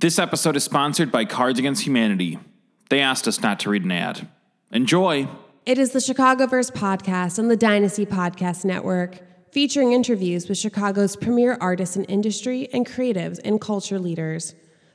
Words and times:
This 0.00 0.20
episode 0.20 0.54
is 0.54 0.62
sponsored 0.62 1.10
by 1.10 1.24
Cards 1.24 1.58
Against 1.58 1.84
Humanity. 1.84 2.38
They 2.88 3.00
asked 3.00 3.26
us 3.26 3.42
not 3.42 3.58
to 3.60 3.70
read 3.70 3.82
an 3.82 3.90
ad. 3.90 4.28
Enjoy. 4.70 5.26
It 5.66 5.76
is 5.76 5.90
the 5.90 5.98
Chicagoverse 5.98 6.70
podcast 6.70 7.36
on 7.40 7.48
the 7.48 7.56
Dynasty 7.56 8.06
Podcast 8.06 8.64
Network, 8.64 9.18
featuring 9.50 9.90
interviews 9.90 10.48
with 10.48 10.56
Chicago's 10.56 11.16
premier 11.16 11.58
artists 11.60 11.96
in 11.96 12.04
industry 12.04 12.68
and 12.72 12.86
creatives 12.86 13.40
and 13.44 13.60
culture 13.60 13.98
leaders. 13.98 14.54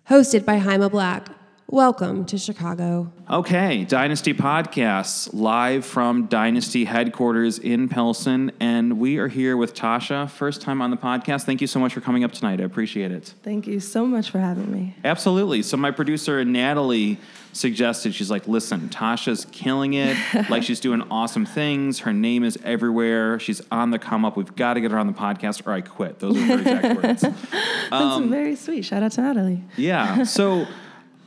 Hosted 0.10 0.46
by 0.46 0.58
Jaime 0.58 0.88
Black. 0.88 1.28
Welcome 1.68 2.26
to 2.26 2.38
Chicago. 2.38 3.12
Okay, 3.30 3.86
Dynasty 3.86 4.34
Podcasts, 4.34 5.30
live 5.34 5.86
from 5.86 6.28
Dynasty 6.28 6.84
headquarters 6.86 7.58
in 7.58 7.90
Pilsen. 7.90 8.52
And 8.60 9.00
we 9.00 9.18
are 9.18 9.30
here 9.30 9.56
with 9.58 9.74
Tasha, 9.74 10.30
first 10.30 10.62
time 10.62 10.82
on 10.82 10.92
the 10.92 10.98
podcast. 10.98 11.44
Thank 11.44 11.62
you 11.62 11.68
so 11.68 11.80
much 11.80 11.94
for 11.94 12.02
coming 12.02 12.24
up 12.24 12.32
tonight. 12.34 12.60
I 12.60 12.66
appreciate 12.66 13.12
it. 13.12 13.34
Thank 13.44 13.66
you 13.66 13.80
so 13.80 14.06
much 14.06 14.30
for 14.30 14.40
having 14.40 14.72
me. 14.72 14.96
Absolutely. 15.04 15.64
So, 15.64 15.78
my 15.78 15.90
producer, 15.90 16.44
Natalie, 16.46 17.18
suggested, 17.54 18.14
she's 18.14 18.30
like, 18.30 18.48
listen, 18.48 18.90
Tasha's 18.90 19.48
killing 19.52 19.94
it. 19.94 20.18
like, 20.50 20.64
she's 20.64 20.82
doing 20.82 21.02
awesome 21.10 21.46
things. 21.46 22.00
Her 22.00 22.14
name 22.14 22.44
is 22.44 22.60
everywhere. 22.64 23.40
She's 23.40 23.62
on 23.72 23.90
the 23.90 24.00
come 24.00 24.26
up. 24.26 24.38
We've 24.38 24.56
got 24.56 24.76
to 24.76 24.82
get 24.82 24.92
her 24.92 25.00
on 25.00 25.08
the 25.08 25.14
podcast 25.14 25.66
or 25.66 25.72
I 25.72 25.82
quit. 25.82 26.20
Those 26.20 26.38
are 26.38 26.42
her 26.42 26.60
exact 26.60 27.02
words. 27.02 27.22
That's 27.90 27.92
um, 27.92 28.30
very 28.30 28.56
sweet. 28.58 28.84
Shout 28.84 29.02
out 29.02 29.14
to 29.14 29.22
Natalie. 29.22 29.64
Yeah. 29.78 30.24
So 30.24 30.68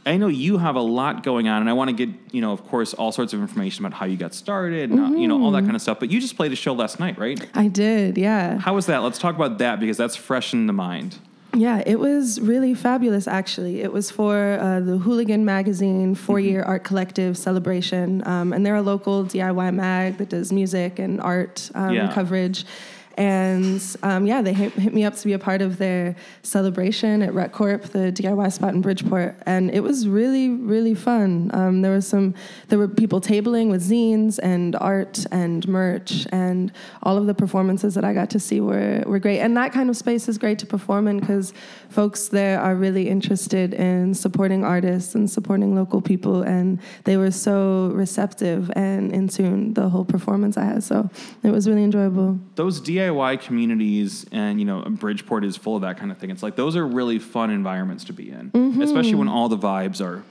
I 0.07 0.17
know 0.19 0.29
you 0.29 0.57
have 0.59 0.77
a 0.77 0.81
lot 0.81 1.23
going 1.25 1.49
on, 1.49 1.61
and 1.61 1.69
I 1.69 1.73
want 1.73 1.91
to 1.91 2.07
get 2.07 2.15
you 2.33 2.41
know, 2.41 2.53
of 2.53 2.65
course, 2.69 2.95
all 2.95 3.11
sorts 3.13 3.33
of 3.33 3.41
information 3.41 3.85
about 3.85 3.97
how 3.99 4.07
you 4.07 4.17
got 4.17 4.35
started, 4.35 4.91
and 4.91 5.01
uh, 5.01 5.19
you 5.19 5.27
know, 5.29 5.43
all 5.43 5.51
that 5.53 5.63
kind 5.65 5.75
of 5.75 5.83
stuff. 5.83 5.99
But 5.99 6.11
you 6.11 6.21
just 6.21 6.37
played 6.37 6.53
a 6.53 6.57
show 6.57 6.73
last 6.75 7.01
night, 7.01 7.19
right? 7.19 7.45
I 7.55 7.69
did, 7.69 8.17
yeah. 8.17 8.59
How 8.59 8.75
was 8.75 8.87
that? 8.87 8.99
Let's 9.03 9.19
talk 9.19 9.35
about 9.35 9.59
that 9.59 9.81
because 9.81 9.97
that's 9.97 10.15
fresh 10.17 10.53
in 10.53 10.67
the 10.67 10.73
mind. 10.73 11.19
Yeah, 11.55 11.83
it 11.87 11.99
was 11.99 12.39
really 12.39 12.75
fabulous, 12.75 13.27
actually. 13.27 13.81
It 13.81 13.91
was 13.91 14.11
for 14.11 14.59
uh, 14.61 14.81
the 14.81 14.99
Hooligan 14.99 15.45
Magazine 15.47 16.15
four 16.15 16.39
year 16.39 16.63
art 16.63 16.85
collective 16.85 17.39
celebration. 17.39 18.27
Um, 18.27 18.53
and 18.53 18.65
they're 18.65 18.77
a 18.77 18.83
local 18.83 19.25
DIY 19.25 19.75
mag 19.75 20.19
that 20.19 20.29
does 20.29 20.53
music 20.53 20.99
and 20.99 21.19
art 21.21 21.71
um, 21.75 21.95
Yeah. 21.95 22.13
coverage. 22.13 22.67
And 23.17 23.83
um, 24.03 24.27
yeah, 24.27 24.43
they 24.43 24.53
hit, 24.53 24.73
hit 24.75 24.93
me 24.93 25.05
up 25.05 25.17
to 25.17 25.25
be 25.25 25.33
a 25.33 25.39
part 25.39 25.63
of 25.63 25.79
their 25.79 26.17
celebration 26.43 27.23
at 27.23 27.33
Rec 27.33 27.53
Corp, 27.53 27.85
the 27.85 28.13
DIY 28.13 28.53
spot 28.53 28.75
in 28.75 28.83
Bridgeport, 28.83 29.37
and 29.47 29.71
it 29.71 29.81
was 29.81 30.07
really, 30.07 30.51
really 30.51 30.95
fun. 30.95 31.51
Um, 31.55 31.81
there 31.81 31.93
was 31.93 32.07
some, 32.07 32.35
there 32.69 32.79
were 32.79 32.89
people 32.89 33.21
tabling 33.21 33.71
with 33.71 33.89
zines 33.89 34.39
and 34.43 34.77
art 34.77 35.25
and 35.33 35.67
merch, 35.67 36.27
and 36.31 36.71
all 37.03 37.17
of 37.17 37.27
the 37.27 37.35
performances 37.35 37.95
that 37.95 38.05
I 38.05 38.13
got 38.13 38.29
to 38.31 38.39
see 38.39 38.61
were 38.61 39.03
were 39.07 39.19
great. 39.19 39.41
And 39.41 39.57
that 39.57 39.73
kind 39.73 39.89
of 39.89 39.97
space 39.97 40.29
is 40.29 40.37
great 40.37 40.59
to 40.59 40.67
perform 40.67 41.09
in 41.09 41.19
because 41.19 41.55
folks 41.89 42.29
there 42.29 42.61
are 42.61 42.75
really 42.75 43.09
interested 43.09 43.73
in 43.75 44.15
supporting 44.15 44.65
artists 44.65 45.15
and 45.15 45.31
supporting 45.31 45.75
local 45.75 46.03
people, 46.03 46.43
and 46.43 46.81
they 47.05 47.17
were 47.17 47.31
so 47.31 47.91
receptive 47.95 48.71
and 48.77 49.11
in 49.13 49.29
tune 49.29 49.73
the 49.73 49.89
whole 49.89 50.05
performance 50.05 50.59
I 50.59 50.65
had. 50.65 50.85
So 50.85 51.09
it 51.43 51.51
was 51.51 51.67
really 51.67 51.85
enjoyable. 51.85 52.39
Those 52.57 52.81
DIY 52.81 53.06
communities, 53.11 54.27
and 54.33 54.59
you 54.61 54.65
know, 54.67 54.83
Bridgeport 54.83 55.45
is 55.45 55.57
full 55.57 55.77
of 55.77 55.83
that 55.83 55.99
kind 55.99 56.11
of 56.11 56.19
thing. 56.19 56.31
It's 56.31 56.43
like 56.43 56.57
those 56.57 56.77
are 56.77 56.87
really 56.87 57.19
fun 57.19 57.51
environments 57.51 58.05
to 58.05 58.13
be 58.13 58.31
in, 58.31 58.51
especially 58.83 59.15
when 59.15 59.29
all 59.29 59.49
the 59.49 59.59
vibes 59.59 60.01
are 60.01 60.23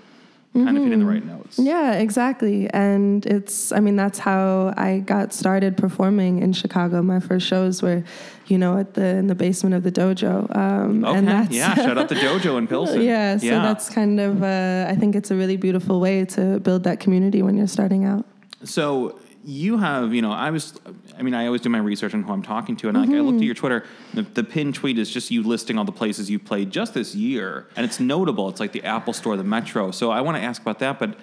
kind 0.53 0.77
of 0.77 0.83
hitting 0.83 0.99
the 0.99 1.05
right 1.05 1.25
notes. 1.25 1.59
Yeah, 1.59 1.93
exactly. 1.95 2.69
And 2.69 3.25
it's, 3.25 3.73
I 3.73 3.81
mean, 3.81 3.97
that's 3.97 4.19
how 4.19 4.73
I 4.77 4.99
got 4.99 5.33
started 5.33 5.75
performing 5.75 6.41
in 6.41 6.53
Chicago. 6.53 7.01
My 7.01 7.19
first 7.19 7.45
shows 7.45 7.81
were, 7.81 8.05
you 8.47 8.57
know, 8.57 8.77
at 8.77 8.93
the 8.93 9.05
in 9.05 9.27
the 9.27 9.35
basement 9.35 9.75
of 9.75 9.83
the 9.83 9.91
dojo. 9.91 10.55
Um, 10.55 11.03
Okay. 11.03 11.17
and 11.17 11.27
that's, 11.27 11.51
yeah. 11.53 11.75
Shout 11.75 11.97
out 11.97 12.07
the 12.07 12.15
dojo 12.15 12.57
in 12.57 12.67
Pilsen. 12.73 13.01
yeah. 13.01 13.35
So 13.35 13.47
that's 13.49 13.89
kind 13.89 14.17
of, 14.21 14.43
uh, 14.43 14.87
I 14.89 14.95
think 14.95 15.13
it's 15.17 15.29
a 15.29 15.35
really 15.35 15.57
beautiful 15.57 15.99
way 15.99 16.23
to 16.23 16.61
build 16.61 16.85
that 16.85 17.01
community 17.01 17.41
when 17.41 17.57
you're 17.57 17.67
starting 17.67 18.05
out. 18.05 18.25
So 18.63 19.19
you 19.43 19.77
have, 19.77 20.13
you 20.13 20.21
know, 20.21 20.31
I 20.31 20.51
was, 20.51 20.73
I 21.17 21.21
mean, 21.21 21.33
I 21.33 21.45
always 21.45 21.61
do 21.61 21.69
my 21.69 21.77
research 21.79 22.13
on 22.13 22.23
who 22.23 22.33
I'm 22.33 22.43
talking 22.43 22.75
to, 22.77 22.89
and 22.89 22.97
like, 22.97 23.09
I 23.09 23.19
looked 23.19 23.27
at 23.27 23.33
mm-hmm. 23.35 23.43
your 23.43 23.55
Twitter. 23.55 23.85
The, 24.13 24.23
the 24.23 24.43
pinned 24.43 24.75
tweet 24.75 24.97
is 24.99 25.09
just 25.09 25.31
you 25.31 25.43
listing 25.43 25.77
all 25.77 25.85
the 25.85 25.91
places 25.91 26.29
you 26.29 26.39
played 26.39 26.71
just 26.71 26.93
this 26.93 27.15
year, 27.15 27.67
and 27.75 27.85
it's 27.85 27.99
notable. 27.99 28.49
It's 28.49 28.59
like 28.59 28.71
the 28.71 28.83
Apple 28.83 29.13
Store, 29.13 29.37
the 29.37 29.43
Metro. 29.43 29.91
So 29.91 30.11
I 30.11 30.21
want 30.21 30.37
to 30.37 30.43
ask 30.43 30.61
about 30.61 30.79
that, 30.79 30.99
but 30.99 31.17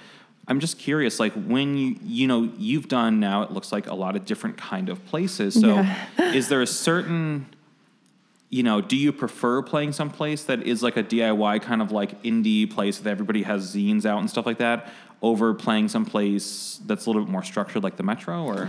I'm 0.49 0.61
just 0.61 0.79
curious, 0.79 1.21
like 1.21 1.33
when 1.35 1.77
you, 1.77 1.97
you 2.03 2.27
know, 2.27 2.51
you've 2.59 2.89
done 2.89 3.21
now, 3.21 3.43
it 3.43 3.53
looks 3.53 3.71
like 3.71 3.87
a 3.87 3.95
lot 3.95 4.17
of 4.17 4.25
different 4.25 4.57
kind 4.57 4.89
of 4.89 5.05
places. 5.07 5.55
So 5.55 5.75
Yeah. 5.77 6.33
is 6.33 6.49
there 6.49 6.63
a 6.63 6.67
certain 6.67 7.47
you 8.53 8.63
know, 8.63 8.83
do 8.83 8.99
you 8.99 9.15
prefer 9.15 9.63
playing 9.63 9.93
someplace 9.93 10.45
that 10.45 10.63
is 10.65 10.83
like 10.83 10.99
a 10.99 11.03
DIY 11.03 11.63
kind 11.63 11.81
of 11.81 11.91
like 11.91 12.23
indie 12.23 12.71
place 12.71 12.99
that 12.99 13.09
everybody 13.09 13.45
has 13.45 13.75
zines 13.75 14.05
out 14.05 14.19
and 14.19 14.29
stuff 14.29 14.45
like 14.45 14.59
that, 14.59 14.93
over 15.23 15.55
playing 15.55 15.89
someplace 15.89 16.79
that's 16.85 17.07
a 17.07 17.09
little 17.09 17.25
bit 17.25 17.33
more 17.33 17.43
structured 17.43 17.83
like 17.83 17.97
the 17.97 18.03
Metro? 18.03 18.45
Or 18.45 18.69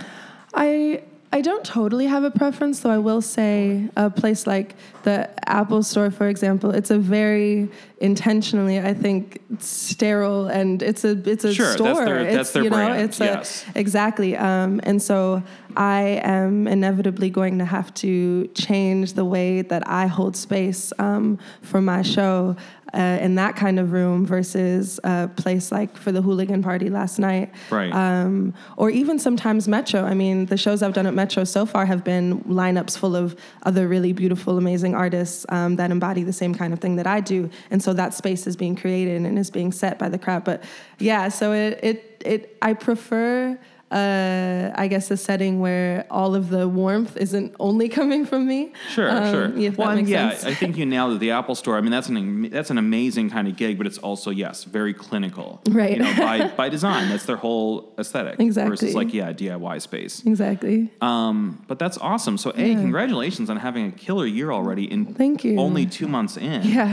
I 0.54 1.04
I 1.34 1.42
don't 1.42 1.66
totally 1.66 2.06
have 2.06 2.24
a 2.24 2.30
preference, 2.30 2.82
though. 2.82 2.92
I 2.92 3.00
will 3.00 3.20
say 3.22 3.90
a 3.98 4.12
place 4.12 4.46
like 4.46 4.76
the 5.02 5.28
Apple 5.50 5.82
Store, 5.82 6.12
for 6.12 6.28
example, 6.28 6.70
it's 6.70 6.92
a 6.92 7.00
very 7.00 7.70
intentionally, 7.98 8.80
I 8.80 8.94
think, 8.94 9.42
sterile, 9.58 10.46
and 10.48 10.84
it's 10.84 11.04
a 11.04 11.18
it's 11.28 11.44
a 11.44 11.52
Sure, 11.52 11.66
that's 11.66 11.76
store. 11.78 12.06
their- 12.06 12.20
it's, 12.20 12.36
that's 12.36 12.52
their 12.52 12.64
you 12.66 12.70
know, 12.70 12.94
it's 12.94 13.20
yes. 13.20 13.66
a 13.76 13.80
exactly. 13.80 14.38
Um, 14.38 14.80
and 14.84 15.02
so 15.02 15.42
I 15.76 16.22
am 16.24 16.68
inevitably 16.68 17.30
going 17.30 17.60
to 17.60 17.66
have 17.66 17.94
to 17.96 18.48
change 18.56 19.14
the 19.14 19.26
way 19.26 19.62
that 19.64 19.88
I 19.88 20.08
hold 20.08 20.36
space 20.36 20.92
um, 21.00 21.40
for 21.62 21.82
my 21.82 22.02
show. 22.02 22.56
Uh, 22.96 23.18
in 23.24 23.34
that 23.34 23.56
kind 23.56 23.80
of 23.80 23.92
room 23.92 24.24
versus 24.24 25.00
a 25.04 25.28
place 25.36 25.72
like 25.72 25.98
for 25.98 26.12
the 26.12 26.22
hooligan 26.22 26.62
party 26.62 26.92
last 26.92 27.18
night 27.18 27.52
Right. 27.72 27.92
um, 27.92 28.54
or 28.78 28.92
even 28.92 29.18
sometimes 29.18 29.68
Metro. 29.68 30.04
I 30.04 30.14
mean, 30.14 30.46
the 30.46 30.58
shows 30.58 30.84
I've 30.84 30.94
done 30.94 31.08
at 31.08 31.16
Metro 31.16 31.44
so 31.44 31.66
far 31.66 31.88
have 31.88 32.04
been 32.04 32.42
lineups 32.42 32.96
full 32.96 33.16
of 33.16 33.36
other 33.64 33.88
really 33.88 34.14
beautiful, 34.14 34.60
amazing 34.60 34.94
artists 34.94 35.44
um, 35.50 35.76
that 35.78 35.90
embody 35.90 36.22
the 36.22 36.34
same 36.34 36.54
kind 36.54 36.72
of 36.72 36.78
thing 36.78 36.98
that 36.98 37.08
I 37.08 37.20
do, 37.20 37.50
and 37.72 37.82
so 37.82 37.94
that 37.94 38.14
space 38.14 38.46
is 38.46 38.56
being 38.56 38.76
created 38.76 39.26
and 39.26 39.40
is 39.40 39.50
being 39.50 39.72
set 39.72 39.98
by 39.98 40.08
the 40.08 40.20
crowd. 40.20 40.44
But 40.44 40.64
yeah, 41.00 41.30
so 41.30 41.52
it 41.52 41.80
it 41.82 42.24
it 42.24 42.58
I 42.62 42.74
prefer. 42.74 43.58
Uh, 43.94 44.72
I 44.76 44.88
guess 44.88 45.12
a 45.12 45.18
setting 45.18 45.60
where 45.60 46.06
all 46.10 46.34
of 46.36 46.50
the 46.50 46.68
warmth 46.68 47.16
isn't 47.18 47.56
only 47.60 47.88
coming 48.00 48.26
from 48.26 48.48
me. 48.48 48.74
sure, 48.90 49.10
Um, 49.10 49.32
sure. 49.32 49.58
If 49.58 49.78
well, 49.78 49.90
that 49.90 49.98
and 50.00 50.08
makes 50.08 50.44
yeah. 50.44 50.50
I 50.50 50.54
think 50.56 50.78
you 50.78 50.86
nailed 50.86 51.14
it. 51.14 51.20
The 51.20 51.32
Apple 51.32 51.56
Store. 51.56 51.78
I 51.78 51.82
mean, 51.82 51.92
that's 51.92 52.10
an 52.10 52.50
that's 52.50 52.72
an 52.72 52.78
amazing 52.78 53.30
kind 53.30 53.48
of 53.48 53.56
gig, 53.56 53.78
but 53.78 53.86
it's 53.88 54.00
also 54.00 54.30
yes, 54.32 54.64
very 54.64 54.94
clinical. 54.94 55.62
Right. 55.70 55.98
You 55.98 56.04
know, 56.04 56.14
by 56.18 56.48
by 56.62 56.70
design, 56.70 57.10
that's 57.10 57.26
their 57.26 57.38
whole 57.38 57.94
aesthetic. 58.00 58.40
Exactly. 58.40 58.70
Versus 58.72 58.96
like 58.96 59.14
yeah, 59.14 59.32
DIY 59.32 59.82
space. 59.82 60.24
exactly. 60.26 60.90
Um, 61.02 61.64
but 61.68 61.78
that's 61.80 61.98
awesome. 62.00 62.38
So, 62.38 62.50
a 62.56 62.76
congratulations 62.76 63.50
on 63.50 63.58
having 63.58 63.88
a 63.88 63.92
killer 63.92 64.26
year 64.26 64.52
already. 64.52 64.86
In 64.92 65.14
Thank 65.14 65.44
you. 65.44 65.60
Only 65.60 65.86
two 65.86 66.08
months 66.08 66.38
in. 66.38 66.64
Yeah, 66.64 66.90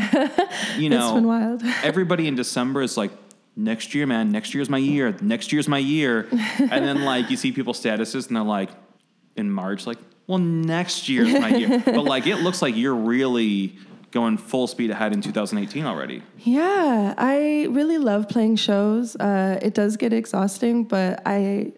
you 0.78 0.88
know, 0.90 1.02
it's 1.06 1.14
been 1.14 1.26
wild. 1.26 1.62
everybody 1.82 2.26
in 2.28 2.34
December 2.34 2.82
is 2.82 2.96
like, 2.96 3.10
next 3.56 3.94
year, 3.94 4.06
man, 4.06 4.30
next 4.30 4.54
year's 4.54 4.68
my 4.68 4.78
year, 4.78 5.16
next 5.20 5.52
year's 5.52 5.68
my 5.68 5.78
year. 5.78 6.28
and 6.30 6.84
then 6.84 7.04
like 7.04 7.30
you 7.30 7.36
see 7.36 7.52
people's 7.52 7.82
statuses 7.82 8.28
and 8.28 8.36
they're 8.36 8.42
like, 8.42 8.70
in 9.36 9.50
March, 9.50 9.86
like, 9.86 9.98
well, 10.26 10.38
next 10.38 11.08
year's 11.08 11.32
my 11.32 11.48
year. 11.48 11.80
but 11.84 12.04
like 12.04 12.26
it 12.26 12.36
looks 12.36 12.62
like 12.62 12.76
you're 12.76 12.94
really 12.94 13.76
going 14.12 14.36
full 14.36 14.66
speed 14.66 14.90
ahead 14.90 15.12
in 15.12 15.20
2018 15.20 15.84
already. 15.86 16.22
Yeah, 16.38 17.14
I 17.16 17.66
really 17.70 17.98
love 17.98 18.28
playing 18.28 18.56
shows. 18.56 19.16
Uh, 19.16 19.58
it 19.62 19.74
does 19.74 19.96
get 19.96 20.12
exhausting, 20.12 20.84
but 20.84 21.22
I 21.26 21.72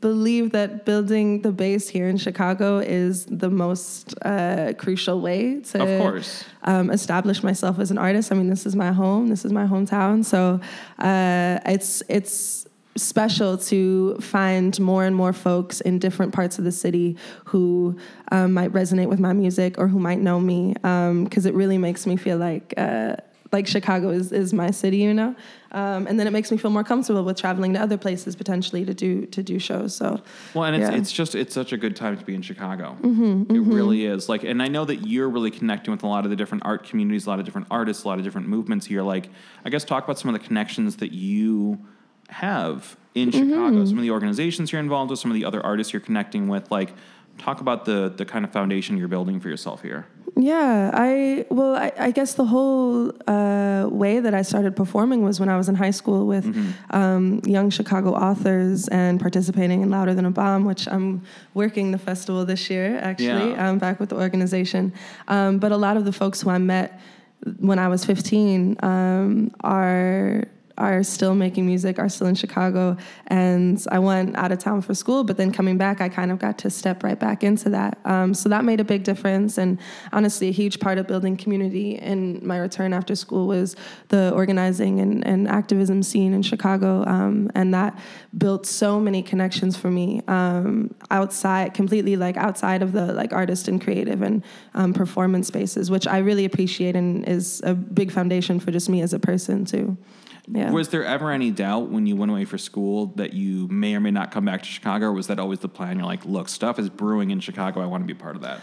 believe 0.00 0.52
that 0.52 0.84
building 0.84 1.42
the 1.42 1.52
base 1.52 1.88
here 1.88 2.08
in 2.08 2.16
Chicago 2.16 2.78
is 2.78 3.26
the 3.26 3.50
most 3.50 4.14
uh, 4.22 4.72
crucial 4.78 5.20
way 5.20 5.60
to 5.60 5.82
Of 5.82 6.00
course. 6.00 6.44
um, 6.62 6.90
establish 6.90 7.42
myself 7.42 7.78
as 7.78 7.90
an 7.90 7.98
artist. 7.98 8.32
I 8.32 8.34
mean, 8.34 8.48
this 8.48 8.64
is 8.66 8.74
my 8.74 8.92
home. 8.92 9.28
This 9.28 9.44
is 9.44 9.52
my 9.52 9.66
hometown. 9.66 10.24
So 10.24 10.60
uh, 10.98 11.58
it's 11.66 12.02
it's 12.08 12.66
special 12.96 13.58
to 13.58 14.16
find 14.20 14.78
more 14.78 15.04
and 15.04 15.16
more 15.16 15.32
folks 15.32 15.80
in 15.80 15.98
different 15.98 16.32
parts 16.32 16.58
of 16.58 16.64
the 16.64 16.70
city 16.72 17.16
who 17.44 17.96
um, 18.30 18.52
might 18.52 18.72
resonate 18.72 19.08
with 19.08 19.18
my 19.18 19.32
music 19.32 19.76
or 19.78 19.88
who 19.88 19.98
might 19.98 20.20
know 20.20 20.38
me 20.38 20.72
because 21.24 21.44
it 21.44 21.54
really 21.54 21.76
makes 21.76 22.06
me 22.06 22.16
feel 22.16 22.36
like 22.38 22.72
uh, 22.76 23.16
like 23.54 23.66
Chicago 23.66 24.10
is, 24.10 24.32
is 24.32 24.52
my 24.52 24.70
city, 24.70 24.98
you 24.98 25.14
know, 25.14 25.34
um, 25.72 26.06
and 26.06 26.20
then 26.20 26.26
it 26.26 26.32
makes 26.32 26.50
me 26.50 26.58
feel 26.58 26.70
more 26.70 26.84
comfortable 26.84 27.24
with 27.24 27.38
traveling 27.38 27.72
to 27.72 27.80
other 27.80 27.96
places 27.96 28.36
potentially 28.36 28.84
to 28.84 28.92
do 28.92 29.24
to 29.26 29.42
do 29.42 29.58
shows. 29.58 29.96
So 29.96 30.20
Well, 30.52 30.64
and 30.64 30.76
it's, 30.76 30.90
Yeah. 30.90 30.98
it's 30.98 31.10
just 31.10 31.34
it's 31.34 31.54
such 31.54 31.72
a 31.72 31.78
good 31.78 31.96
time 31.96 32.18
to 32.18 32.24
be 32.24 32.34
in 32.34 32.42
Chicago. 32.42 32.96
Mm-hmm, 33.00 33.22
it 33.22 33.48
mm-hmm. 33.48 33.72
really 33.72 34.04
is. 34.04 34.28
Like, 34.28 34.44
and 34.44 34.62
I 34.62 34.68
know 34.68 34.84
that 34.84 35.06
you're 35.06 35.30
really 35.30 35.50
connecting 35.50 35.92
with 35.92 36.02
a 36.02 36.06
lot 36.06 36.24
of 36.24 36.30
the 36.30 36.36
different 36.36 36.66
art 36.66 36.84
communities, 36.84 37.26
a 37.26 37.30
lot 37.30 37.38
of 37.38 37.46
different 37.46 37.68
artists, 37.70 38.04
a 38.04 38.08
lot 38.08 38.18
of 38.18 38.24
different 38.24 38.48
movements 38.48 38.84
here. 38.84 39.02
Like, 39.02 39.30
I 39.64 39.70
guess 39.70 39.84
talk 39.84 40.04
about 40.04 40.18
some 40.18 40.34
of 40.34 40.38
the 40.40 40.46
connections 40.46 40.96
that 40.96 41.12
you 41.12 41.78
have 42.28 42.96
in 43.14 43.30
mm-hmm. 43.30 43.50
Chicago. 43.50 43.84
Some 43.86 43.98
of 43.98 44.02
the 44.02 44.10
organizations 44.10 44.72
you're 44.72 44.80
involved 44.82 45.10
with, 45.10 45.20
some 45.20 45.30
of 45.30 45.36
the 45.36 45.44
other 45.44 45.64
artists 45.64 45.92
you're 45.92 46.00
connecting 46.00 46.48
with. 46.48 46.70
Like, 46.70 46.92
talk 47.38 47.60
about 47.60 47.84
the 47.84 48.12
the 48.14 48.24
kind 48.24 48.44
of 48.44 48.52
foundation 48.52 48.96
you're 48.96 49.08
building 49.08 49.40
for 49.40 49.48
yourself 49.48 49.82
here. 49.82 50.06
Yeah, 50.36 50.90
I 50.92 51.46
well, 51.48 51.76
I, 51.76 51.92
I 51.96 52.10
guess 52.10 52.34
the 52.34 52.44
whole 52.44 53.12
uh, 53.28 53.86
way 53.88 54.18
that 54.18 54.34
I 54.34 54.42
started 54.42 54.74
performing 54.74 55.22
was 55.22 55.38
when 55.38 55.48
I 55.48 55.56
was 55.56 55.68
in 55.68 55.76
high 55.76 55.92
school 55.92 56.26
with 56.26 56.44
um, 56.90 57.40
young 57.44 57.70
Chicago 57.70 58.12
authors 58.14 58.88
and 58.88 59.20
participating 59.20 59.82
in 59.82 59.90
Louder 59.90 60.12
Than 60.12 60.26
a 60.26 60.30
Bomb, 60.32 60.64
which 60.64 60.88
I'm 60.88 61.22
working 61.54 61.92
the 61.92 61.98
festival 61.98 62.44
this 62.44 62.68
year. 62.68 62.98
Actually, 62.98 63.52
Yeah. 63.52 63.68
I'm 63.68 63.78
back 63.78 64.00
with 64.00 64.08
the 64.08 64.16
organization. 64.16 64.92
Um, 65.28 65.58
but 65.58 65.70
a 65.70 65.76
lot 65.76 65.96
of 65.96 66.04
the 66.04 66.12
folks 66.12 66.40
who 66.42 66.50
I 66.50 66.58
met 66.58 67.00
when 67.58 67.78
I 67.78 67.88
was 67.88 68.04
15 68.04 68.76
um, 68.82 69.50
are 69.60 70.44
are 70.76 71.02
still 71.02 71.34
making 71.34 71.66
music, 71.66 71.98
are 71.98 72.08
still 72.08 72.26
in 72.26 72.34
Chicago. 72.34 72.96
And 73.28 73.84
I 73.90 73.98
went 73.98 74.36
out 74.36 74.52
of 74.52 74.58
town 74.58 74.82
for 74.82 74.94
school, 74.94 75.24
but 75.24 75.36
then 75.36 75.52
coming 75.52 75.78
back, 75.78 76.00
I 76.00 76.08
kind 76.08 76.32
of 76.32 76.38
got 76.38 76.58
to 76.58 76.70
step 76.70 77.02
right 77.04 77.18
back 77.18 77.44
into 77.44 77.70
that. 77.70 77.98
Um, 78.04 78.34
so 78.34 78.48
that 78.48 78.64
made 78.64 78.80
a 78.80 78.84
big 78.84 79.04
difference. 79.04 79.58
And 79.58 79.78
honestly, 80.12 80.48
a 80.48 80.52
huge 80.52 80.80
part 80.80 80.98
of 80.98 81.06
building 81.06 81.36
community 81.36 81.96
in 81.96 82.44
my 82.46 82.58
return 82.58 82.92
after 82.92 83.14
school 83.14 83.46
was 83.46 83.76
the 84.08 84.32
organizing 84.32 85.00
and, 85.00 85.24
and 85.26 85.48
activism 85.48 86.02
scene 86.02 86.34
in 86.34 86.42
Chicago. 86.42 87.04
Um, 87.06 87.50
and 87.54 87.72
that 87.72 87.98
built 88.36 88.66
so 88.66 88.98
many 88.98 89.22
connections 89.22 89.76
for 89.76 89.90
me 89.90 90.22
um, 90.26 90.94
outside, 91.10 91.74
completely 91.74 92.16
like 92.16 92.36
outside 92.36 92.82
of 92.82 92.92
the 92.92 93.12
like 93.12 93.32
artist 93.32 93.68
and 93.68 93.80
creative 93.80 94.22
and 94.22 94.42
um, 94.74 94.92
performance 94.92 95.46
spaces, 95.46 95.90
which 95.90 96.06
I 96.06 96.18
really 96.18 96.44
appreciate 96.44 96.96
and 96.96 97.26
is 97.28 97.60
a 97.64 97.74
big 97.74 98.10
foundation 98.10 98.58
for 98.58 98.70
just 98.70 98.88
me 98.88 99.02
as 99.02 99.12
a 99.12 99.18
person 99.18 99.64
too. 99.64 99.96
Yeah. 100.46 100.70
Was 100.70 100.90
there 100.90 101.04
ever 101.04 101.30
any 101.30 101.50
doubt 101.50 101.90
when 101.90 102.06
you 102.06 102.16
went 102.16 102.30
away 102.30 102.44
for 102.44 102.58
school 102.58 103.06
that 103.16 103.32
you 103.32 103.66
may 103.68 103.94
or 103.94 104.00
may 104.00 104.10
not 104.10 104.30
come 104.30 104.44
back 104.44 104.62
to 104.62 104.68
Chicago, 104.68 105.06
or 105.06 105.12
was 105.12 105.26
that 105.28 105.38
always 105.38 105.60
the 105.60 105.68
plan? 105.68 105.98
You're 105.98 106.06
like, 106.06 106.24
look, 106.24 106.48
stuff 106.48 106.78
is 106.78 106.90
brewing 106.90 107.30
in 107.30 107.40
Chicago. 107.40 107.80
I 107.80 107.86
want 107.86 108.02
to 108.02 108.06
be 108.06 108.14
part 108.14 108.36
of 108.36 108.42
that. 108.42 108.60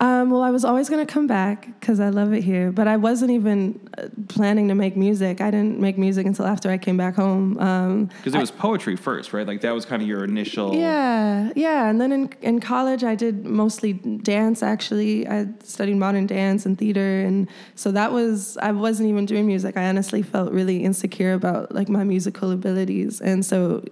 Um, 0.00 0.30
well, 0.30 0.42
I 0.42 0.50
was 0.52 0.64
always 0.64 0.88
going 0.88 1.04
to 1.04 1.12
come 1.12 1.26
back 1.26 1.66
because 1.80 1.98
I 1.98 2.10
love 2.10 2.32
it 2.32 2.44
here, 2.44 2.70
but 2.70 2.86
I 2.86 2.96
wasn't 2.96 3.32
even 3.32 3.80
uh, 3.98 4.06
planning 4.28 4.68
to 4.68 4.74
make 4.76 4.96
music. 4.96 5.40
I 5.40 5.50
didn't 5.50 5.80
make 5.80 5.98
music 5.98 6.24
until 6.24 6.46
after 6.46 6.70
I 6.70 6.78
came 6.78 6.96
back 6.96 7.16
home. 7.16 7.58
Um, 7.58 8.04
Because 8.18 8.34
it 8.34 8.38
was 8.38 8.52
poetry 8.52 8.94
first, 8.94 9.32
right? 9.32 9.44
Like 9.44 9.60
that 9.62 9.72
was 9.74 9.84
kind 9.84 10.00
of 10.00 10.06
your 10.06 10.22
initial. 10.22 10.72
yeah, 10.76 11.50
yeah. 11.56 11.88
And 11.90 12.00
then 12.00 12.12
in, 12.12 12.32
in 12.42 12.60
college, 12.60 13.02
I 13.02 13.16
did 13.16 13.44
mostly 13.44 13.94
dance, 13.94 14.62
actually. 14.62 15.26
I 15.26 15.48
studied 15.64 15.96
modern 15.96 16.28
dance 16.28 16.64
and 16.64 16.78
theater. 16.78 17.20
And 17.22 17.48
so 17.74 17.90
that 17.90 18.12
was, 18.12 18.56
I 18.58 18.70
wasn't 18.70 19.08
even 19.08 19.26
doing 19.26 19.48
music. 19.48 19.76
I 19.76 19.88
honestly 19.88 20.22
felt 20.22 20.52
really 20.52 20.84
insecure 20.84 21.32
about 21.32 21.74
like 21.74 21.88
my 21.88 22.04
musical 22.04 22.52
abilities. 22.52 23.20
And 23.20 23.44
so 23.44 23.82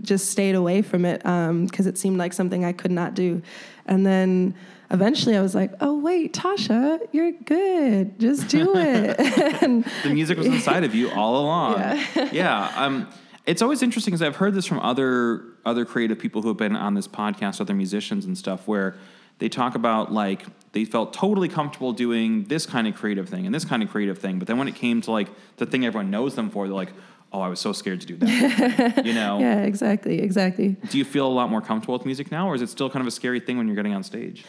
just 0.00 0.28
stayed 0.30 0.56
away 0.56 0.82
from 0.82 1.04
it 1.04 1.18
because 1.22 1.86
it 1.86 1.98
seemed 1.98 2.18
like 2.18 2.32
something 2.32 2.64
I 2.64 2.72
could 2.72 2.90
not 2.90 3.14
do. 3.14 3.42
And 3.86 4.04
then 4.04 4.54
eventually 4.92 5.36
I 5.36 5.42
was 5.42 5.54
like, 5.54 5.72
oh, 5.80 5.98
wait, 5.98 6.32
Tasha, 6.34 7.00
you're 7.12 7.32
good. 7.32 8.18
Just 8.20 8.48
do 8.48 8.72
it. 8.76 9.18
and 9.62 9.84
the 10.02 10.10
music 10.10 10.38
was 10.38 10.46
inside 10.46 10.84
of 10.84 10.94
you 10.94 11.10
all 11.10 11.36
along. 11.36 11.78
Yeah. 11.78 12.28
Yeah. 12.32 12.72
Um, 12.76 13.08
it's 13.46 13.62
always 13.62 13.82
interesting 13.82 14.12
because 14.12 14.22
I've 14.22 14.36
heard 14.36 14.54
this 14.54 14.66
from 14.66 14.78
other 14.80 15.44
other 15.64 15.84
creative 15.84 16.18
people 16.18 16.42
who 16.42 16.48
have 16.48 16.56
been 16.56 16.76
on 16.76 16.94
this 16.94 17.08
podcast, 17.08 17.60
other 17.60 17.74
musicians 17.74 18.24
and 18.24 18.36
stuff, 18.38 18.68
where 18.68 18.94
they 19.38 19.48
talk 19.48 19.74
about 19.74 20.12
like 20.12 20.44
they 20.72 20.84
felt 20.84 21.12
totally 21.12 21.48
comfortable 21.48 21.92
doing 21.92 22.44
this 22.44 22.66
kind 22.66 22.86
of 22.86 22.94
creative 22.94 23.28
thing 23.28 23.44
and 23.46 23.54
this 23.54 23.64
kind 23.64 23.82
of 23.82 23.90
creative 23.90 24.18
thing, 24.18 24.38
but 24.38 24.46
then 24.48 24.58
when 24.58 24.68
it 24.68 24.74
came 24.76 25.00
to 25.02 25.10
like 25.10 25.28
the 25.56 25.66
thing 25.66 25.84
everyone 25.84 26.10
knows 26.10 26.34
them 26.36 26.50
for, 26.50 26.66
they're 26.66 26.74
like, 26.74 26.92
"Oh, 27.32 27.40
I 27.40 27.48
was 27.48 27.58
so 27.60 27.72
scared 27.72 28.00
to 28.02 28.06
do 28.06 28.16
that." 28.18 29.04
you 29.04 29.12
know? 29.14 29.40
yeah, 29.40 29.62
exactly, 29.62 30.20
exactly. 30.20 30.76
Do 30.88 30.96
you 30.98 31.04
feel 31.04 31.26
a 31.26 31.34
lot 31.34 31.50
more 31.50 31.60
comfortable 31.60 31.94
with 31.94 32.06
music 32.06 32.30
now, 32.30 32.48
or 32.48 32.54
is 32.54 32.62
it 32.62 32.68
still 32.68 32.88
kind 32.88 33.00
of 33.00 33.06
a 33.08 33.10
scary 33.10 33.40
thing 33.40 33.56
when 33.58 33.66
you're 33.66 33.76
getting 33.76 33.94
on 33.94 34.04
stage? 34.04 34.44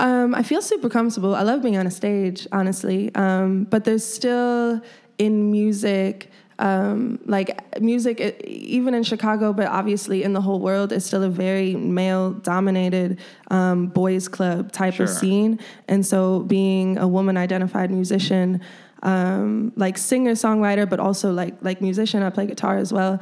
Um, 0.00 0.34
I 0.34 0.42
feel 0.42 0.62
super 0.62 0.88
comfortable. 0.88 1.34
I 1.34 1.42
love 1.42 1.62
being 1.62 1.76
on 1.76 1.86
a 1.86 1.90
stage, 1.90 2.46
honestly. 2.52 3.12
Um, 3.14 3.64
but 3.64 3.84
there's 3.84 4.04
still 4.04 4.80
in 5.18 5.50
music, 5.50 6.30
um, 6.60 7.18
like 7.26 7.80
music, 7.80 8.20
even 8.46 8.94
in 8.94 9.02
Chicago, 9.02 9.52
but 9.52 9.66
obviously 9.66 10.22
in 10.22 10.32
the 10.34 10.40
whole 10.40 10.60
world, 10.60 10.92
is 10.92 11.04
still 11.04 11.24
a 11.24 11.28
very 11.28 11.74
male 11.74 12.30
dominated 12.32 13.18
um, 13.50 13.86
boys 13.88 14.28
club 14.28 14.70
type 14.70 14.94
Sure. 14.94 15.04
of 15.04 15.10
scene. 15.10 15.58
And 15.88 16.06
so 16.06 16.40
being 16.40 16.98
a 16.98 17.08
woman 17.08 17.36
identified 17.36 17.90
musician, 17.90 18.60
um, 19.02 19.72
like 19.76 19.98
singer 19.98 20.32
songwriter, 20.32 20.88
but 20.88 21.00
also 21.00 21.32
like 21.32 21.54
like 21.62 21.80
musician, 21.80 22.22
I 22.22 22.30
play 22.30 22.46
guitar 22.46 22.76
as 22.78 22.92
well. 22.92 23.20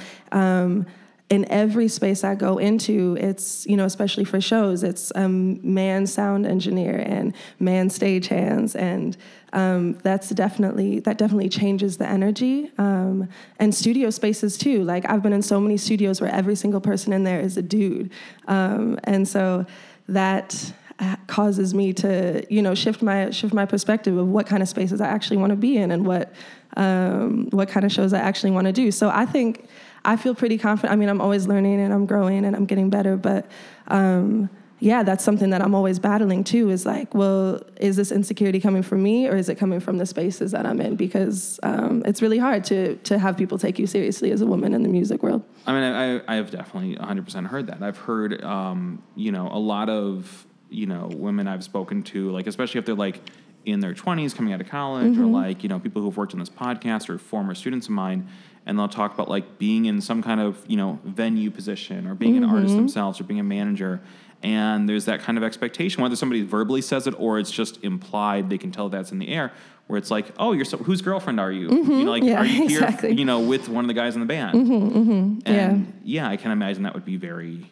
In 1.28 1.44
every 1.50 1.88
space 1.88 2.22
I 2.22 2.36
go 2.36 2.58
into, 2.58 3.16
it's, 3.18 3.66
you 3.66 3.76
know, 3.76 3.84
especially 3.84 4.22
for 4.22 4.40
shows, 4.40 4.84
it's 4.84 5.10
um, 5.16 5.58
man 5.60 6.06
sound 6.06 6.46
engineer 6.46 7.02
and 7.04 7.34
man 7.58 7.90
stage 7.90 8.28
hands. 8.28 8.76
And 8.76 9.16
um, 9.52 9.94
that's 10.04 10.28
definitely, 10.28 11.00
that 11.00 11.18
definitely 11.18 11.48
changes 11.48 11.96
the 11.96 12.06
energy. 12.06 12.70
Um, 12.78 13.28
and 13.58 13.74
studio 13.74 14.10
spaces 14.10 14.56
too. 14.56 14.84
Like 14.84 15.04
I've 15.10 15.20
been 15.20 15.32
in 15.32 15.42
so 15.42 15.58
many 15.58 15.76
studios 15.76 16.20
where 16.20 16.30
every 16.30 16.54
single 16.54 16.80
person 16.80 17.12
in 17.12 17.24
there 17.24 17.40
is 17.40 17.56
a 17.56 17.62
dude. 17.62 18.12
Um, 18.46 19.00
and 19.02 19.26
so 19.26 19.66
that 20.06 20.72
uh, 21.00 21.16
causes 21.26 21.74
me 21.74 21.92
to, 21.94 22.46
you 22.48 22.62
know, 22.62 22.76
shift 22.76 23.02
my, 23.02 23.30
shift 23.30 23.52
my 23.52 23.66
perspective 23.66 24.16
of 24.16 24.28
what 24.28 24.46
kind 24.46 24.62
of 24.62 24.68
spaces 24.68 25.00
I 25.00 25.08
actually 25.08 25.38
want 25.38 25.50
to 25.50 25.56
be 25.56 25.76
in 25.76 25.90
and 25.90 26.06
what, 26.06 26.32
um, 26.76 27.48
what 27.50 27.68
kind 27.68 27.84
of 27.84 27.90
shows 27.90 28.12
I 28.12 28.20
actually 28.20 28.52
want 28.52 28.68
to 28.68 28.72
do. 28.72 28.92
So 28.92 29.08
I 29.08 29.26
think, 29.26 29.68
I 30.06 30.16
feel 30.16 30.34
pretty 30.34 30.56
confident. 30.56 30.92
I 30.92 30.96
mean, 30.96 31.08
I'm 31.08 31.20
always 31.20 31.46
learning 31.48 31.80
and 31.80 31.92
I'm 31.92 32.06
growing 32.06 32.44
and 32.44 32.54
I'm 32.54 32.64
getting 32.64 32.90
better, 32.90 33.16
but 33.16 33.50
um, 33.88 34.48
yeah, 34.78 35.02
that's 35.02 35.24
something 35.24 35.50
that 35.50 35.60
I'm 35.62 35.74
always 35.74 35.98
battling 35.98 36.44
too. 36.44 36.70
Is 36.70 36.86
like, 36.86 37.12
well, 37.12 37.60
is 37.80 37.96
this 37.96 38.12
insecurity 38.12 38.60
coming 38.60 38.82
from 38.82 39.02
me 39.02 39.26
or 39.26 39.34
is 39.34 39.48
it 39.48 39.56
coming 39.56 39.80
from 39.80 39.98
the 39.98 40.06
spaces 40.06 40.52
that 40.52 40.64
I'm 40.64 40.80
in? 40.80 40.94
Because 40.94 41.58
um, 41.64 42.02
it's 42.06 42.22
really 42.22 42.38
hard 42.38 42.62
to 42.64 42.94
to 42.96 43.18
have 43.18 43.36
people 43.36 43.58
take 43.58 43.78
you 43.80 43.86
seriously 43.86 44.30
as 44.30 44.42
a 44.42 44.46
woman 44.46 44.74
in 44.74 44.82
the 44.84 44.88
music 44.88 45.24
world. 45.24 45.42
I 45.66 45.72
mean, 45.72 45.82
I, 45.82 46.32
I 46.32 46.36
have 46.36 46.50
definitely 46.50 46.96
100% 46.96 47.46
heard 47.46 47.66
that. 47.66 47.82
I've 47.82 47.98
heard, 47.98 48.44
um, 48.44 49.02
you 49.16 49.32
know, 49.32 49.48
a 49.50 49.58
lot 49.58 49.88
of, 49.88 50.46
you 50.70 50.86
know, 50.86 51.10
women 51.12 51.48
I've 51.48 51.64
spoken 51.64 52.04
to, 52.04 52.30
like, 52.30 52.46
especially 52.46 52.78
if 52.78 52.84
they're 52.84 52.94
like 52.94 53.20
in 53.66 53.80
their 53.80 53.92
20s 53.92 54.34
coming 54.34 54.52
out 54.52 54.60
of 54.60 54.68
college 54.68 55.18
or 55.18 55.22
mm-hmm. 55.22 55.32
like, 55.32 55.62
you 55.64 55.68
know, 55.68 55.78
people 55.80 56.00
who've 56.00 56.16
worked 56.16 56.32
on 56.32 56.38
this 56.38 56.48
podcast 56.48 57.10
or 57.10 57.18
former 57.18 57.54
students 57.54 57.88
of 57.88 57.92
mine, 57.92 58.28
and 58.64 58.78
they'll 58.78 58.88
talk 58.88 59.12
about 59.12 59.28
like 59.28 59.58
being 59.58 59.84
in 59.86 60.00
some 60.00 60.22
kind 60.22 60.40
of, 60.40 60.64
you 60.68 60.76
know, 60.76 61.00
venue 61.04 61.50
position 61.50 62.06
or 62.06 62.14
being 62.14 62.36
an 62.36 62.44
mm-hmm. 62.44 62.54
artist 62.54 62.76
themselves 62.76 63.20
or 63.20 63.24
being 63.24 63.40
a 63.40 63.44
manager. 63.44 64.00
And 64.42 64.88
there's 64.88 65.06
that 65.06 65.20
kind 65.20 65.36
of 65.36 65.42
expectation, 65.42 66.02
whether 66.02 66.14
somebody 66.14 66.42
verbally 66.42 66.80
says 66.80 67.08
it 67.08 67.14
or 67.18 67.40
it's 67.40 67.50
just 67.50 67.82
implied, 67.82 68.48
they 68.50 68.58
can 68.58 68.70
tell 68.70 68.88
that's 68.88 69.10
in 69.10 69.18
the 69.18 69.28
air, 69.28 69.52
where 69.88 69.98
it's 69.98 70.10
like, 70.10 70.26
oh, 70.38 70.52
you're 70.52 70.64
so, 70.64 70.76
whose 70.76 71.02
girlfriend 71.02 71.40
are 71.40 71.50
you? 71.50 71.62
You 71.62 71.68
mm-hmm. 71.70 72.04
know, 72.04 72.10
like, 72.10 72.22
Yeah, 72.22 72.40
are 72.40 72.44
you 72.44 72.68
here, 72.68 72.84
exactly. 72.84 73.14
you 73.14 73.24
know, 73.24 73.40
with 73.40 73.68
one 73.68 73.84
of 73.84 73.88
the 73.88 73.94
guys 73.94 74.14
in 74.14 74.20
the 74.20 74.26
band? 74.26 75.42
Yeah. 75.44 75.52
And 75.52 76.00
yeah, 76.04 76.28
I 76.28 76.36
can 76.36 76.52
imagine 76.52 76.84
that 76.84 76.94
would 76.94 77.04
be 77.04 77.16
very 77.16 77.70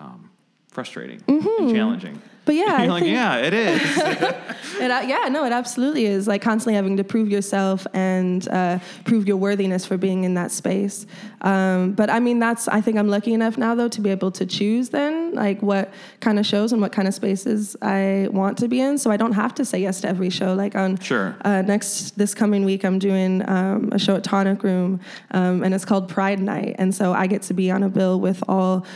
um, 0.00 0.30
frustrating 0.68 1.22
and 1.28 1.70
challenging. 1.72 2.20
But 2.48 2.54
yeah, 2.54 2.78
You're 2.84 2.88
like, 2.92 3.02
think- 3.02 3.12
yeah, 3.12 3.36
it 3.36 3.52
is. 3.52 4.34
It, 4.80 4.92
uh, 4.92 5.00
yeah, 5.04 5.28
no, 5.28 5.44
it 5.44 5.50
absolutely 5.50 6.06
is. 6.06 6.28
Like 6.28 6.40
constantly 6.40 6.74
having 6.74 6.96
to 6.98 7.02
prove 7.04 7.28
yourself 7.28 7.84
and 7.94 8.48
uh, 8.48 8.78
prove 9.04 9.26
your 9.26 9.36
worthiness 9.36 9.84
for 9.84 9.96
being 9.96 10.22
in 10.22 10.34
that 10.34 10.52
space. 10.52 11.04
Um, 11.40 11.94
but 11.94 12.08
I 12.10 12.20
mean, 12.20 12.38
that's, 12.38 12.68
I 12.68 12.80
think 12.80 12.96
I'm 12.96 13.08
lucky 13.08 13.32
enough 13.34 13.58
now, 13.58 13.74
though, 13.74 13.88
to 13.88 14.00
be 14.00 14.10
able 14.10 14.30
to 14.32 14.46
choose 14.46 14.90
then, 14.90 15.34
like 15.34 15.60
what 15.62 15.92
kind 16.20 16.38
of 16.38 16.46
shows 16.46 16.70
and 16.72 16.80
what 16.80 16.92
kind 16.92 17.08
of 17.08 17.14
spaces 17.14 17.76
I 17.82 18.28
want 18.30 18.56
to 18.58 18.68
be 18.68 18.80
in. 18.80 18.98
So 18.98 19.10
I 19.10 19.16
don't 19.16 19.32
have 19.32 19.52
to 19.56 19.64
say 19.64 19.80
yes 19.80 20.00
to 20.02 20.08
every 20.08 20.30
show. 20.30 20.54
Like 20.54 20.76
on 20.76 20.96
Sure. 21.00 21.34
uh, 21.44 21.62
next, 21.62 22.16
this 22.16 22.32
coming 22.32 22.64
week, 22.64 22.84
I'm 22.84 23.00
doing 23.00 23.42
um, 23.50 23.88
a 23.90 23.98
show 23.98 24.14
at 24.14 24.22
Tonic 24.22 24.62
Room, 24.62 25.00
um, 25.32 25.64
and 25.64 25.74
it's 25.74 25.84
called 25.84 26.08
Pride 26.08 26.38
Night. 26.40 26.76
And 26.78 26.94
so 26.94 27.12
I 27.14 27.26
get 27.26 27.42
to 27.42 27.54
be 27.54 27.68
on 27.72 27.82
a 27.82 27.88
bill 27.88 28.20
with 28.20 28.44
all 28.48 28.86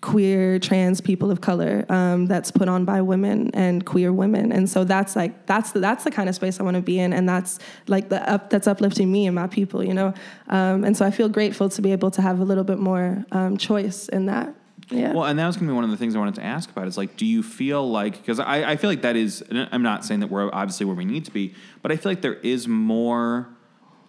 queer 0.00 0.58
trans 0.58 1.00
people 1.00 1.30
of 1.30 1.40
color 1.40 1.84
um, 1.90 2.26
that's 2.26 2.50
put 2.50 2.68
on 2.68 2.84
by 2.84 3.02
women 3.02 3.50
and 3.52 3.84
queer 3.84 4.12
women 4.12 4.50
and 4.50 4.68
so 4.68 4.82
that's 4.82 5.14
like 5.14 5.46
that's 5.46 5.72
the, 5.72 5.80
that's 5.80 6.04
the 6.04 6.10
kind 6.10 6.28
of 6.28 6.34
space 6.34 6.58
i 6.58 6.62
want 6.62 6.74
to 6.74 6.80
be 6.82 6.98
in 6.98 7.12
and 7.12 7.28
that's 7.28 7.58
like 7.86 8.08
the 8.08 8.30
up 8.30 8.48
that's 8.48 8.66
uplifting 8.66 9.12
me 9.12 9.26
and 9.26 9.34
my 9.34 9.46
people 9.46 9.84
you 9.84 9.92
know 9.92 10.14
um, 10.48 10.84
and 10.84 10.96
so 10.96 11.04
i 11.04 11.10
feel 11.10 11.28
grateful 11.28 11.68
to 11.68 11.82
be 11.82 11.92
able 11.92 12.10
to 12.10 12.22
have 12.22 12.40
a 12.40 12.44
little 12.44 12.64
bit 12.64 12.78
more 12.78 13.24
um, 13.32 13.56
choice 13.58 14.08
in 14.08 14.26
that 14.26 14.54
yeah 14.90 15.12
Well, 15.12 15.24
and 15.24 15.38
that 15.38 15.46
was 15.46 15.56
going 15.56 15.66
to 15.68 15.72
be 15.72 15.74
one 15.74 15.84
of 15.84 15.90
the 15.90 15.96
things 15.96 16.16
I 16.16 16.18
wanted 16.18 16.36
to 16.36 16.44
ask 16.44 16.68
about. 16.68 16.88
Is 16.88 16.98
like, 16.98 17.16
do 17.16 17.24
you 17.24 17.44
feel 17.44 17.88
like 17.88 18.16
because 18.16 18.40
I, 18.40 18.72
I 18.72 18.76
feel 18.76 18.90
like 18.90 19.02
that 19.02 19.14
is. 19.14 19.44
I'm 19.50 19.82
not 19.82 20.04
saying 20.04 20.18
that 20.20 20.30
we're 20.30 20.50
obviously 20.52 20.84
where 20.84 20.96
we 20.96 21.04
need 21.04 21.24
to 21.26 21.30
be, 21.30 21.54
but 21.80 21.92
I 21.92 21.96
feel 21.96 22.10
like 22.10 22.22
there 22.22 22.34
is 22.34 22.66
more 22.66 23.48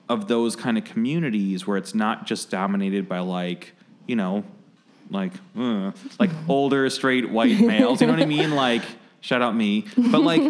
of 0.10 0.28
those 0.28 0.56
kind 0.56 0.80
of 0.80 0.84
communities 0.84 1.68
where 1.68 1.78
it's 1.78 1.94
not 1.94 2.26
just 2.26 2.50
dominated 2.50 3.08
by 3.08 3.20
like 3.20 3.74
you 4.08 4.16
know, 4.16 4.44
like 5.12 5.34
uh, 5.58 5.92
like 6.20 6.32
older 6.48 6.90
straight 6.90 7.30
white 7.30 7.60
males. 7.60 8.02
You 8.02 8.08
know 8.08 8.14
what 8.14 8.22
I 8.22 8.26
mean? 8.26 8.56
Like. 8.56 8.84
Shout 9.24 9.44
out 9.44 9.56
me, 9.56 9.86
but 9.96 10.22
like, 10.24 10.42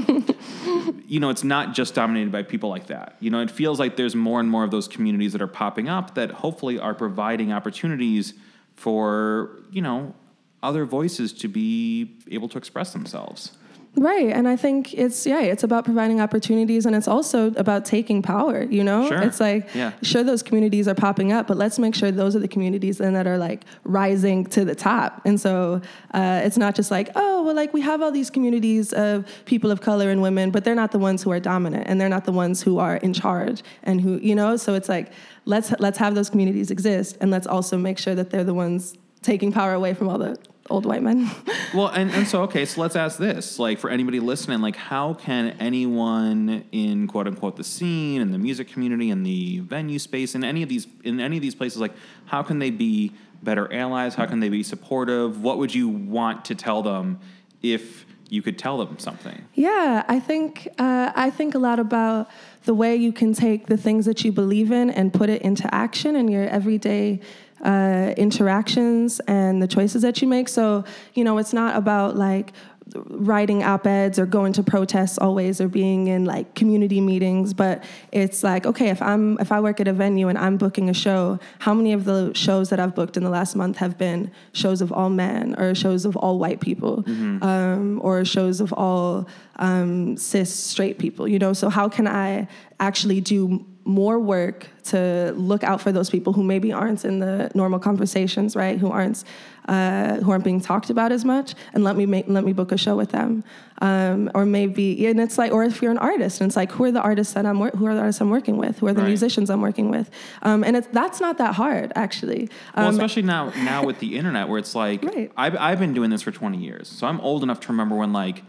you 1.06 1.20
know, 1.20 1.30
it's 1.30 1.44
not 1.44 1.74
just 1.74 1.94
dominated 1.94 2.32
by 2.32 2.42
people 2.44 2.70
like 2.70 2.88
that. 2.88 3.18
You 3.20 3.30
know, 3.30 3.42
it 3.42 3.52
feels 3.52 3.82
like 3.82 3.98
there's 3.98 4.16
more 4.16 4.40
and 4.40 4.50
more 4.50 4.64
of 4.64 4.72
those 4.72 4.88
communities 4.88 5.34
that 5.34 5.42
are 5.42 5.48
popping 5.48 5.90
up 5.90 6.16
that 6.16 6.32
hopefully 6.32 6.80
are 6.80 6.94
providing 6.94 7.52
opportunities 7.52 8.34
for, 8.78 9.60
you 9.72 9.82
know, 9.82 10.16
other 10.64 10.86
voices 10.86 11.34
to 11.34 11.50
be 11.50 12.16
able 12.32 12.48
to 12.48 12.58
express 12.58 12.94
themselves. 12.94 13.58
Right. 13.98 14.30
And 14.30 14.48
I 14.48 14.56
think 14.56 14.94
it's, 14.94 15.26
yeah, 15.28 15.42
it's 15.42 15.64
about 15.64 15.84
providing 15.84 16.22
opportunities 16.22 16.86
and 16.86 16.96
it's 16.96 17.10
also 17.10 17.48
about 17.58 17.84
taking 17.84 18.22
power, 18.22 18.64
you 18.64 18.84
know? 18.86 19.08
Sure. 19.10 19.22
It's 19.22 19.40
like, 19.42 19.68
Yeah. 19.76 19.92
sure, 20.02 20.24
those 20.24 20.42
communities 20.42 20.88
are 20.88 20.96
popping 20.96 21.34
up, 21.34 21.46
but 21.48 21.58
let's 21.58 21.78
make 21.78 21.94
sure 21.94 22.10
those 22.10 22.34
are 22.36 22.40
the 22.40 22.48
communities 22.48 23.00
then 23.00 23.14
that 23.14 23.28
are 23.28 23.38
like 23.38 23.66
rising 23.84 24.46
to 24.46 24.64
the 24.64 24.76
top. 24.76 25.22
And 25.26 25.40
so 25.40 25.82
uh, 26.14 26.42
it's 26.44 26.58
not 26.58 26.74
just 26.74 26.90
like, 26.90 27.10
oh, 27.16 27.44
well, 27.44 27.54
like 27.54 27.74
we 27.74 27.82
have 27.82 28.02
all 28.02 28.12
these 28.12 28.30
communities 28.30 28.94
of 28.94 29.26
people 29.46 29.72
of 29.72 29.82
color 29.82 30.10
and 30.10 30.22
women, 30.22 30.52
but 30.52 30.64
they're 30.64 30.74
not 30.74 30.92
the 30.94 31.00
ones 31.00 31.22
who 31.22 31.32
are 31.32 31.40
dominant 31.42 31.84
and 31.88 32.00
they're 32.00 32.10
not 32.10 32.24
the 32.24 32.32
ones 32.32 32.62
who 32.62 32.80
are 32.80 32.96
in 32.98 33.14
charge 33.14 33.62
and 33.84 34.00
who, 34.00 34.18
you 34.20 34.36
know? 34.36 34.56
So 34.56 34.74
it's 34.74 34.88
like, 34.88 35.12
let's, 35.44 35.74
let's 35.80 35.98
have 35.98 36.16
those 36.16 36.30
communities 36.30 36.72
exist 36.72 37.18
and 37.20 37.30
let's 37.30 37.46
also 37.46 37.78
make 37.78 37.98
sure 37.98 38.16
that 38.16 38.30
they're 38.30 38.46
the 38.46 38.54
ones 38.54 38.96
taking 39.22 39.52
power 39.52 39.74
away 39.74 39.94
from 39.94 40.10
all 40.10 40.18
the 40.18 40.38
old 40.70 40.86
white 40.86 41.04
men. 41.04 41.30
Well, 41.74 41.88
and, 41.88 42.12
and 42.12 42.28
so 42.28 42.42
okay, 42.44 42.66
so 42.66 42.82
let's 42.82 42.98
ask 42.98 43.18
this: 43.18 43.58
like 43.58 43.80
for 43.80 43.90
anybody 43.90 44.20
listening, 44.20 44.60
like 44.60 44.76
how 44.76 45.14
can 45.14 45.56
anyone 45.58 46.66
in 46.74 47.08
quote 47.08 47.28
unquote 47.28 47.56
the 47.56 47.64
scene 47.64 48.22
and 48.22 48.34
the 48.34 48.38
music 48.38 48.68
community 48.68 49.10
and 49.10 49.26
the 49.26 49.60
venue 49.60 50.00
space 50.00 50.36
in 50.36 50.44
any 50.44 50.62
of 50.62 50.68
these 50.68 50.86
in 51.06 51.22
any 51.22 51.38
of 51.38 51.42
these 51.42 51.56
places, 51.56 51.80
like 51.80 51.94
how 52.26 52.44
can 52.44 52.60
they 52.60 52.70
be 52.70 53.14
better 53.42 53.72
allies? 53.74 54.16
How 54.16 54.26
can 54.26 54.42
they 54.42 54.50
be 54.50 54.64
supportive? 54.64 55.42
What 55.42 55.60
would 55.60 55.74
you 55.74 55.88
want 55.88 56.44
to 56.46 56.56
tell 56.56 56.82
them 56.82 57.22
if 57.62 58.06
you 58.28 58.42
could 58.42 58.58
tell 58.58 58.78
them 58.78 59.00
something? 59.00 59.46
Yeah, 59.54 60.04
I 60.10 60.20
think 60.20 60.68
uh, 60.78 61.14
I 61.16 61.30
think 61.30 61.56
a 61.56 61.60
lot 61.60 61.80
about 61.80 62.30
the 62.66 62.74
way 62.74 62.98
you 62.98 63.14
can 63.14 63.34
take 63.34 63.68
the 63.68 63.78
things 63.78 64.06
that 64.06 64.26
you 64.26 64.34
believe 64.34 64.74
in 64.74 64.90
and 64.90 65.14
put 65.14 65.30
it 65.30 65.42
into 65.42 65.74
action 65.74 66.18
in 66.18 66.28
your 66.28 66.48
everyday 66.50 67.22
uh, 67.64 68.14
interactions 68.18 69.20
and 69.22 69.62
the 69.62 69.68
choices 69.68 70.02
that 70.02 70.22
you 70.22 70.28
make. 70.28 70.50
So 70.50 70.84
you 71.14 71.24
know, 71.24 71.38
it's 71.38 71.54
not 71.54 71.76
about 71.76 72.16
like 72.16 72.54
writing 72.96 73.64
op-eds 73.64 74.20
or 74.20 74.26
going 74.26 74.54
to 74.54 74.64
protests 74.64 75.18
always 75.18 75.62
or 75.62 75.68
being 75.68 76.08
in 76.08 76.26
like 76.26 76.54
community 76.56 77.00
meetings 77.00 77.54
but 77.54 77.84
it's 78.12 78.44
like 78.44 78.66
okay 78.66 78.90
if 78.90 79.02
i'm 79.02 79.38
if 79.40 79.52
i 79.52 79.60
work 79.60 79.80
at 79.80 79.88
a 79.88 79.94
venue 79.94 80.28
and 80.28 80.38
i'm 80.38 80.58
booking 80.58 80.90
a 80.90 80.94
show 80.94 81.40
how 81.60 81.74
many 81.74 81.94
of 81.94 82.06
the 82.06 82.34
shows 82.34 82.70
that 82.70 82.80
i've 82.80 82.96
booked 82.96 83.18
in 83.18 83.24
the 83.24 83.30
last 83.30 83.56
month 83.56 83.78
have 83.78 83.98
been 83.98 84.32
shows 84.54 84.82
of 84.82 84.92
all 84.92 85.10
men 85.10 85.56
or 85.58 85.74
shows 85.74 86.06
of 86.06 86.16
all 86.18 86.40
white 86.40 86.60
people 86.60 87.04
um, 87.44 88.00
or 88.04 88.26
shows 88.26 88.60
of 88.60 88.74
all 88.74 89.28
um, 89.58 90.18
cis 90.18 90.54
straight 90.54 90.98
people 90.98 91.28
you 91.28 91.40
know 91.40 91.54
so 91.54 91.70
how 91.70 91.88
can 91.88 92.08
i 92.08 92.48
actually 92.80 93.22
do 93.22 93.66
more 93.84 94.20
work 94.20 94.68
to 94.84 95.34
look 95.36 95.64
out 95.64 95.82
for 95.82 95.92
those 95.92 96.10
people 96.10 96.34
who 96.34 96.44
maybe 96.44 96.72
aren't 96.72 97.04
in 97.06 97.20
the 97.20 97.50
normal 97.56 97.80
conversations, 97.80 98.56
right? 98.56 98.78
Who 98.78 98.92
aren't 98.92 99.24
uh, 99.68 100.16
who 100.18 100.32
aren't 100.32 100.44
being 100.44 100.60
talked 100.60 100.90
about 100.90 101.12
as 101.12 101.24
much, 101.24 101.54
and 101.74 101.84
let 101.84 101.96
me 101.96 102.06
make 102.06 102.26
let 102.28 102.44
me 102.44 102.52
book 102.54 102.72
a 102.72 102.78
show 102.78 102.96
with 102.96 103.12
them, 103.12 103.44
um, 103.82 104.30
or 104.34 104.46
maybe 104.46 105.06
and 105.08 105.20
it's 105.20 105.38
like, 105.38 105.52
or 105.52 105.64
if 105.64 105.82
you're 105.82 105.92
an 105.92 105.98
artist, 106.00 106.42
and 106.42 106.50
it's 106.50 106.56
like, 106.56 106.72
who 106.72 106.84
are 106.86 106.92
the 106.92 107.02
artists 107.02 107.34
that 107.34 107.46
I'm 107.46 107.58
who 107.60 107.86
are 107.86 107.94
the 107.94 108.00
artists 108.02 108.22
I'm 108.22 108.30
working 108.32 108.58
with, 108.58 108.80
who 108.80 108.88
are 108.88 108.94
the 108.94 109.02
Right. 109.02 109.08
musicians 109.08 109.50
I'm 109.50 109.62
working 109.62 109.90
with, 109.92 110.10
um, 110.42 110.64
and 110.64 110.76
it's 110.76 110.88
that's 110.92 111.20
not 111.22 111.38
that 111.38 111.54
hard 111.56 111.92
actually. 111.96 112.50
Well, 112.76 112.88
Um, 112.88 112.92
especially 112.94 113.22
now 113.24 113.52
now 113.64 113.86
with 113.86 114.00
the 114.00 114.18
internet, 114.18 114.48
where 114.50 114.58
it's 114.60 114.76
like 114.76 115.04
Right. 115.16 115.32
I've 115.38 115.56
I've 115.58 115.80
been 115.80 115.94
doing 115.94 116.10
this 116.10 116.22
for 116.24 116.32
twenty 116.32 116.58
years, 116.58 116.88
so 116.88 117.06
I'm 117.08 117.20
old 117.22 117.44
enough 117.44 117.60
to 117.62 117.68
remember 117.70 117.96
when 117.96 118.12
like 118.14 118.44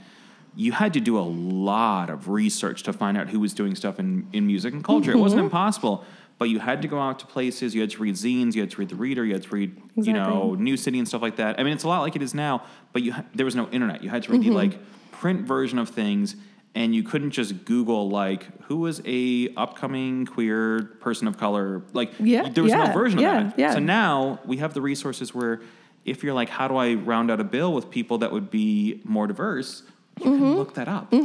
you 0.55 0.73
had 0.73 0.93
to 0.95 1.01
do 1.01 1.19
a 1.19 1.21
lot 1.23 2.11
of 2.11 2.29
research 2.29 2.83
to 2.85 2.93
find 2.93 3.17
out 3.17 3.29
who 3.29 3.41
was 3.41 3.55
doing 3.55 3.75
stuff 3.75 3.99
in, 3.99 4.27
in 4.33 4.47
music 4.47 4.75
and 4.75 4.85
culture. 4.85 5.13
It 5.13 5.17
wasn't 5.19 5.39
Mm-hmm. 5.41 5.47
impossible, 5.47 6.05
but 6.39 6.49
you 6.51 6.59
had 6.59 6.83
to 6.83 6.89
go 6.89 6.99
out 7.01 7.19
to 7.21 7.27
places. 7.27 7.75
You 7.75 7.81
had 7.81 7.91
to 7.91 8.03
read 8.03 8.15
zines. 8.15 8.55
You 8.55 8.61
had 8.63 8.71
to 8.73 8.77
read 8.79 8.89
the 8.91 8.97
Reader. 8.97 9.25
You 9.25 9.33
had 9.35 9.43
to 9.45 9.51
read 9.55 9.81
you 9.97 10.13
know 10.13 10.55
New 10.55 10.77
City 10.77 10.99
and 10.99 11.07
stuff 11.09 11.23
like 11.23 11.37
that. 11.37 11.59
I 11.59 11.63
mean, 11.63 11.73
it's 11.73 11.85
a 11.85 11.89
lot 11.89 12.01
like 12.03 12.17
it 12.17 12.23
is 12.23 12.35
now, 12.35 12.65
but 12.93 13.03
you 13.03 13.13
ha- 13.13 13.25
there 13.35 13.47
was 13.47 13.57
no 13.57 13.69
internet. 13.69 14.03
You 14.03 14.11
had 14.11 14.23
to 14.25 14.33
read 14.33 14.43
Mm-hmm. 14.43 14.51
the 14.51 14.57
like 14.57 14.79
print 15.13 15.43
version 15.47 15.79
of 15.79 15.89
things. 15.89 16.37
And 16.75 16.95
you 16.95 17.03
couldn't 17.03 17.33
just 17.33 17.67
Google 17.67 18.09
like 18.09 18.45
who 18.63 18.79
was 18.79 19.03
a 19.05 19.51
upcoming 19.59 20.25
queer 20.25 20.85
person 21.01 21.29
of 21.29 21.37
color. 21.39 21.83
Like 21.93 22.13
Yeah, 22.19 22.49
there 22.49 22.65
was 22.65 22.73
yeah, 22.73 22.87
no 22.87 22.93
version 22.95 23.19
yeah, 23.19 23.47
of 23.49 23.57
that. 23.57 23.73
So 23.75 23.79
now 23.79 24.41
we 24.47 24.57
have 24.57 24.73
the 24.73 24.81
resources 24.81 25.35
where 25.35 25.61
if 26.07 26.23
you're 26.25 26.33
like, 26.33 26.49
how 26.49 26.69
do 26.69 26.77
I 26.77 26.95
round 26.95 27.31
out 27.31 27.41
a 27.41 27.45
bill 27.45 27.75
with 27.75 27.91
people 27.91 28.17
that 28.19 28.33
would 28.33 28.51
be 28.51 29.03
more 29.05 29.27
diverse? 29.27 29.83
You 30.21 30.27
Mm-hmm. 30.31 30.39
can 30.39 30.57
look 30.57 30.75
that 30.75 30.89
up. 30.89 31.11
Which 31.11 31.21
is 31.23 31.25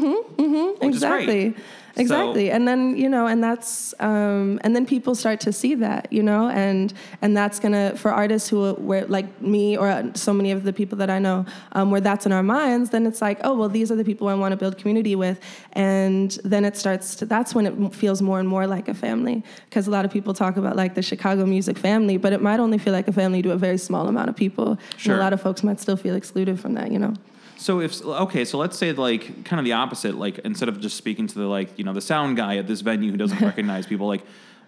great. 0.80 0.82
exactly 0.82 1.54
So- 1.54 2.02
exactly 2.02 2.52
and 2.52 2.68
then 2.68 2.96
you 2.96 3.10
know 3.10 3.26
and 3.26 3.44
that's 3.44 3.94
um, 4.00 4.60
and 4.64 4.76
then 4.76 4.86
people 4.86 5.14
start 5.16 5.40
to 5.42 5.52
see 5.52 5.74
that 5.76 6.08
you 6.14 6.22
know 6.22 6.48
and 6.50 6.94
and 7.24 7.36
that's 7.36 7.60
gonna 7.60 7.96
for 7.98 8.12
artists 8.12 8.48
who 8.50 8.74
were 8.76 9.04
like 9.08 9.28
me 9.42 9.76
or 9.76 9.88
so 10.14 10.32
many 10.32 10.52
of 10.52 10.64
the 10.64 10.72
people 10.72 10.96
that 11.00 11.10
i 11.10 11.18
know 11.18 11.44
um, 11.72 11.90
where 11.92 12.00
that's 12.02 12.26
in 12.28 12.32
our 12.32 12.44
minds 12.44 12.92
then 12.92 13.08
it's 13.08 13.20
like 13.22 13.40
oh 13.44 13.56
well 13.58 13.68
these 13.68 13.92
are 13.92 13.96
the 13.96 14.04
people 14.06 14.28
i 14.28 14.36
want 14.36 14.52
to 14.52 14.58
build 14.58 14.78
community 14.78 15.16
with 15.16 15.40
and 15.74 16.38
then 16.44 16.64
it 16.66 16.78
starts 16.78 17.16
to 17.16 17.26
that's 17.26 17.56
when 17.56 17.66
it 17.66 17.96
feels 17.96 18.22
more 18.22 18.40
and 18.40 18.48
more 18.48 18.68
like 18.68 18.88
a 18.88 18.94
family 18.94 19.44
because 19.68 19.88
a 19.88 19.92
lot 19.92 20.06
of 20.06 20.12
people 20.12 20.34
talk 20.36 20.56
about 20.56 20.76
like 20.76 20.94
the 20.94 21.02
chicago 21.02 21.46
music 21.48 21.78
family 21.80 22.16
but 22.18 22.32
it 22.32 22.42
might 22.44 22.60
only 22.60 22.78
feel 22.78 22.94
like 22.94 23.08
a 23.08 23.14
family 23.14 23.42
to 23.42 23.52
a 23.52 23.58
very 23.58 23.78
small 23.78 24.08
amount 24.08 24.30
of 24.30 24.36
people 24.36 24.78
Sure. 24.98 25.14
and 25.14 25.20
a 25.20 25.24
lot 25.24 25.34
of 25.34 25.42
folks 25.42 25.64
might 25.64 25.80
still 25.80 25.98
feel 25.98 26.16
excluded 26.16 26.60
from 26.60 26.74
that 26.76 26.92
you 26.92 27.00
know 27.00 27.14
So 27.58 27.82
if 27.82 28.04
okay, 28.04 28.46
so 28.46 28.58
let's 28.58 28.78
say 28.78 28.92
like 28.92 29.46
kind 29.46 29.60
of 29.60 29.66
the 29.66 29.74
opposite. 29.74 30.16
Like 30.16 30.40
instead 30.40 30.70
of 30.70 30.80
just 30.80 30.98
speaking 30.98 31.28
to 31.28 31.40
the 31.40 31.46
like 31.46 31.78
you 31.78 31.84
know 31.84 31.94
the 31.94 32.02
sound 32.02 32.38
guy 32.38 32.58
at 32.58 32.68
this 32.68 32.82
venue 32.82 33.12
who 33.12 33.18
doesn't 33.18 33.40
recognize 33.42 33.86
people, 33.88 34.08
like 34.08 34.24